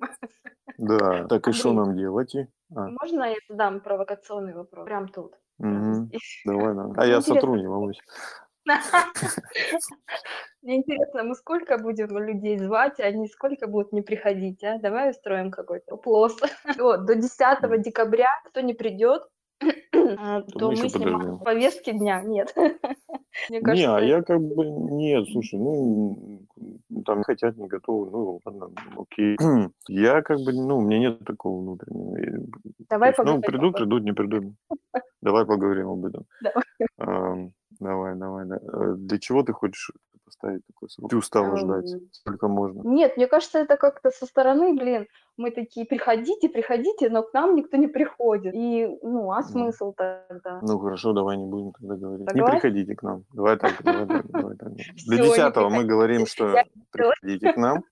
Да, 0.77 1.25
так 1.25 1.47
и 1.47 1.51
что 1.51 1.69
Андрей. 1.69 1.85
нам 1.85 1.97
делать? 1.97 2.35
А, 2.75 2.87
Можно 3.01 3.23
я 3.25 3.35
задам 3.49 3.81
провокационный 3.81 4.53
вопрос? 4.53 4.85
Прям 4.85 5.07
тут. 5.07 5.35
здесь. 5.59 6.41
Давай, 6.45 6.73
давай. 6.75 6.93
А 6.97 7.05
я 7.05 7.21
сотру, 7.21 7.55
не 7.55 7.67
волнуйся. 7.67 8.01
Мне 10.61 10.77
интересно, 10.77 11.23
мы 11.23 11.35
сколько 11.35 11.77
будем 11.77 12.17
людей 12.17 12.57
звать, 12.57 12.99
а 12.99 13.03
они 13.03 13.27
сколько 13.27 13.67
будут 13.67 13.93
не 13.93 14.01
приходить, 14.01 14.63
а? 14.63 14.77
Давай 14.79 15.11
устроим 15.11 15.51
какой-то 15.51 15.95
опрос. 15.95 16.37
Вот, 16.77 17.05
до 17.05 17.15
10 17.15 17.63
М. 17.63 17.81
декабря, 17.81 18.29
кто 18.49 18.61
не 18.61 18.73
придет, 18.73 19.23
а, 20.17 20.41
То 20.41 20.59
то 20.59 20.69
мы 20.71 20.89
снимаем 20.89 21.19
подождем. 21.19 21.39
повестки 21.39 21.91
дня. 21.91 22.21
Нет. 22.21 22.53
Мне 23.49 23.61
Не, 23.61 23.85
а 23.85 23.99
я 23.99 24.21
как 24.23 24.41
бы, 24.41 24.65
нет, 24.65 25.25
слушай, 25.31 25.59
ну, 25.59 26.41
там 27.05 27.19
не 27.19 27.23
хотят, 27.23 27.55
не 27.57 27.67
готовы, 27.67 28.09
ну, 28.09 28.39
ладно, 28.45 28.69
окей. 28.97 29.37
Я 29.87 30.21
как 30.21 30.39
бы, 30.39 30.53
ну, 30.53 30.77
у 30.77 30.81
меня 30.81 30.99
нет 30.99 31.19
такого 31.25 31.61
внутреннего. 31.61 32.47
Давай 32.89 33.09
есть, 33.09 33.19
ну, 33.19 33.23
поговорим 33.25 33.39
об 33.39 33.45
придут, 33.45 33.75
придут, 33.75 34.03
не 34.03 34.13
придут. 34.13 34.53
Давай 35.21 35.45
поговорим 35.45 35.89
об 35.89 36.05
этом. 36.05 36.25
Давай. 36.97 37.51
Давай, 37.79 38.15
давай, 38.15 38.45
да. 38.47 38.55
Э, 38.55 38.95
Для 38.97 39.19
чего 39.19 39.43
ты 39.43 39.53
хочешь 39.53 39.91
поставить 40.37 40.65
такой 40.67 40.89
срок? 40.89 41.09
Ты 41.09 41.17
устала 41.17 41.57
ждать, 41.57 41.93
Ам, 41.93 41.99
сколько 42.11 42.47
можно. 42.47 42.81
Нет, 42.83 43.17
мне 43.17 43.27
кажется, 43.27 43.59
это 43.59 43.77
как-то 43.77 44.11
со 44.11 44.25
стороны, 44.25 44.73
блин, 44.73 45.07
мы 45.37 45.51
такие, 45.51 45.85
приходите, 45.85 46.49
приходите, 46.49 47.09
но 47.09 47.23
к 47.23 47.33
нам 47.33 47.55
никто 47.55 47.77
не 47.77 47.87
приходит. 47.87 48.53
И, 48.55 48.87
ну, 49.01 49.31
а 49.31 49.43
смысл 49.43 49.93
тогда? 49.93 50.59
ну, 50.61 50.79
хорошо, 50.79 51.13
давай 51.13 51.37
не 51.37 51.45
будем 51.45 51.71
тогда 51.73 51.95
говорить. 51.95 52.27
Не 52.27 52.39
Согласен? 52.39 52.59
приходите 52.59 52.95
к 52.95 53.03
нам. 53.03 53.23
Давай 53.33 53.57
так, 53.57 53.83
давай 53.83 54.07
так, 54.07 54.31
давай 54.31 54.57
так. 54.57 54.69
До 55.07 55.15
не 55.15 55.17
десятого 55.17 55.69
мы 55.69 55.85
говорим, 55.85 56.25
что 56.25 56.55
приходите 56.91 57.53
к 57.53 57.57
нам. 57.57 57.83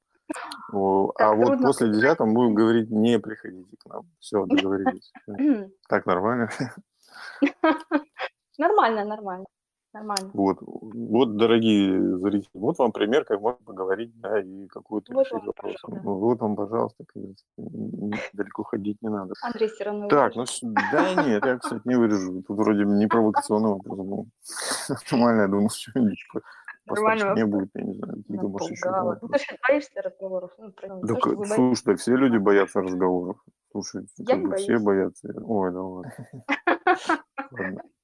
А 0.71 1.34
вот 1.34 1.62
после 1.62 1.91
десятого 1.91 2.31
будем 2.31 2.55
говорить, 2.55 2.89
не 2.89 3.19
приходите 3.19 3.75
к 3.77 3.86
нам. 3.86 4.03
Все, 4.19 4.45
договорились. 4.45 5.12
Так 5.88 6.05
нормально? 6.05 6.49
Нормально, 8.58 9.03
нормально, 9.03 9.45
нормально. 9.95 10.29
Вот, 10.34 10.58
вот, 10.62 11.38
дорогие 11.38 12.17
зрители, 12.19 12.49
вот 12.53 12.77
вам 12.77 12.91
пример, 12.91 13.23
как 13.25 13.39
можно 13.41 13.60
поговорить, 13.65 14.12
да, 14.19 14.41
и 14.41 14.67
какую-то 14.67 15.13
Вот 15.13 15.21
решить 15.21 15.45
вопрос. 15.45 15.75
пожалуйста. 15.81 16.05
Ну, 16.05 16.15
вот 16.15 16.39
вам, 16.39 16.55
пожалуйста, 16.55 17.05
далеко 18.34 18.63
ходить 18.63 19.01
не 19.01 19.10
надо. 19.10 19.34
Андрей 19.41 19.69
все 19.69 19.86
равно 19.86 20.08
Так, 20.10 20.36
вырежет. 20.36 20.60
ну, 20.63 20.73
да 20.91 21.13
нет, 21.25 21.45
я, 21.45 21.58
кстати, 21.58 21.81
не 21.86 21.95
вырежу. 21.95 22.43
Тут 22.43 22.58
вроде 22.58 22.84
не 22.86 23.08
провокационный 23.08 23.69
вопрос 23.69 23.97
был. 23.97 24.27
Нормально, 25.12 25.41
я 25.41 25.47
думаю, 25.47 25.69
что-нибудь 25.69 26.23
по- 26.34 26.41
Нормально 26.88 27.15
пострашнее 27.15 27.45
будет, 27.45 27.69
я 27.73 27.81
не 27.84 27.93
знаю. 27.93 28.17
Какие-то, 28.17 28.47
может, 28.47 28.71
еще 28.71 28.81
там 28.84 28.91
напугала. 28.93 29.19
Ну, 29.21 29.27
ты 29.29 29.39
же 29.39 29.58
боишься 29.67 30.01
разговоров. 30.01 30.51
Ну, 30.58 30.65
не 30.67 31.01
Да, 31.01 31.15
что 31.15 31.36
слушай, 31.55 31.84
так 31.86 31.99
все 31.99 32.15
люди 32.15 32.38
боятся 32.38 32.81
разговоров. 32.81 33.38
Слушай, 33.71 34.05
Я 34.17 34.36
как 34.36 34.43
не 34.43 34.47
бы 34.49 34.55
все 34.55 34.77
боюсь. 34.79 34.84
боятся. 34.84 35.34
Ой, 35.41 35.71
да 35.71 35.81
ладно. 35.81 36.12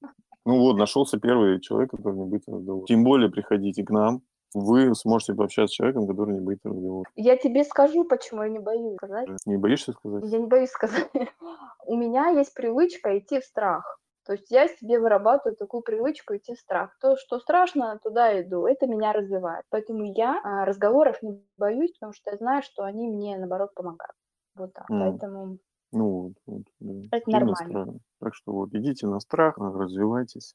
Ну 0.44 0.58
вот, 0.58 0.76
нашелся 0.76 1.18
первый 1.18 1.60
человек, 1.60 1.90
который 1.90 2.16
не 2.18 2.24
боится 2.24 2.50
разговора. 2.52 2.86
Тем 2.86 3.04
более 3.04 3.30
приходите 3.30 3.84
к 3.84 3.90
нам, 3.90 4.22
вы 4.54 4.94
сможете 4.94 5.34
пообщаться 5.34 5.72
с 5.72 5.76
человеком, 5.76 6.06
который 6.06 6.34
не 6.34 6.40
боится 6.40 6.68
разговора. 6.68 7.08
Я 7.16 7.36
тебе 7.36 7.64
скажу, 7.64 8.04
почему 8.04 8.42
я 8.42 8.48
не 8.48 8.58
боюсь 8.58 8.96
сказать. 8.96 9.28
Не 9.46 9.56
боишься 9.56 9.92
сказать? 9.92 10.24
Я 10.30 10.38
не 10.38 10.46
боюсь 10.46 10.70
сказать. 10.70 11.10
У 11.86 11.96
меня 11.96 12.28
есть 12.30 12.54
привычка 12.54 13.18
идти 13.18 13.40
в 13.40 13.44
страх. 13.44 13.98
То 14.24 14.34
есть 14.34 14.50
я 14.50 14.68
себе 14.68 15.00
вырабатываю 15.00 15.56
такую 15.56 15.82
привычку 15.82 16.36
идти 16.36 16.54
в 16.54 16.58
страх. 16.58 16.96
То, 17.00 17.16
что 17.16 17.40
страшно, 17.40 17.98
туда 18.02 18.40
иду. 18.40 18.66
Это 18.66 18.86
меня 18.86 19.12
развивает. 19.12 19.64
Поэтому 19.68 20.04
я 20.04 20.40
а, 20.44 20.64
разговоров 20.64 21.20
не 21.22 21.42
боюсь, 21.58 21.92
потому 21.94 22.12
что 22.12 22.30
я 22.30 22.36
знаю, 22.36 22.62
что 22.62 22.84
они 22.84 23.08
мне, 23.08 23.36
наоборот, 23.36 23.74
помогают. 23.74 24.14
Вот 24.54 24.72
так. 24.74 24.88
М. 24.90 25.00
Поэтому 25.00 25.58
Ну 25.92 26.08
вот, 26.08 26.32
вот 26.46 26.62
да. 26.80 27.18
это 27.18 27.30
нормально. 27.30 27.98
Так 28.18 28.34
что 28.34 28.52
вот, 28.52 28.74
идите 28.74 29.06
на 29.06 29.20
страх, 29.20 29.58
развивайтесь 29.58 30.54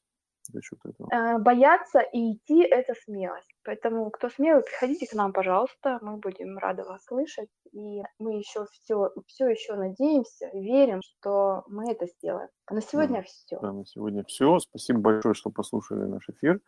за 0.52 0.62
счет 0.62 0.78
этого. 0.84 1.08
Э, 1.12 1.38
Бояться 1.38 2.00
и 2.00 2.32
идти– 2.32 2.62
это 2.62 2.94
смелость. 3.04 3.54
Поэтому, 3.64 4.10
кто 4.10 4.28
смелый, 4.28 4.62
приходите 4.62 5.06
к 5.06 5.14
нам, 5.14 5.32
пожалуйста. 5.32 5.98
Мы 6.02 6.16
будем 6.16 6.58
рады 6.58 6.84
вас 6.84 7.04
слышать. 7.04 7.48
И 7.72 8.02
мы 8.18 8.38
еще 8.38 8.66
все, 8.72 9.10
все 9.26 9.48
еще 9.48 9.74
надеемся, 9.74 10.48
верим, 10.54 11.00
что 11.02 11.64
мы 11.68 11.92
это 11.92 12.06
сделаем. 12.06 12.48
А 12.66 12.74
на 12.74 12.80
сегодня 12.80 13.22
все. 13.22 13.58
Да, 13.60 13.72
на 13.72 13.84
сегодня 13.84 14.24
все. 14.24 14.58
Спасибо 14.58 15.00
большое, 15.00 15.34
что 15.34 15.50
послушали 15.50 16.00
наш 16.00 16.28
эфир. 16.28 16.60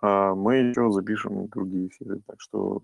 А, 0.00 0.34
Мы 0.34 0.56
еще 0.56 0.90
запишем 0.90 1.48
другие 1.48 1.88
эфиры, 1.88 2.20
так 2.26 2.40
что 2.40 2.82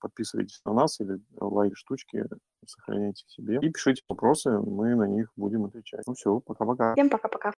подписывайтесь 0.00 0.60
на 0.64 0.72
нас 0.72 1.00
или 1.00 1.20
лайк 1.38 1.76
штучки, 1.76 2.24
сохраняйте 2.66 3.24
себе 3.26 3.58
и 3.60 3.70
пишите 3.70 4.02
вопросы, 4.08 4.58
мы 4.58 4.94
на 4.94 5.04
них 5.04 5.32
будем 5.36 5.64
отвечать. 5.64 6.02
Ну 6.06 6.14
все, 6.14 6.40
пока-пока. 6.40 6.94
Всем 6.94 7.10
пока-пока. 7.10 7.50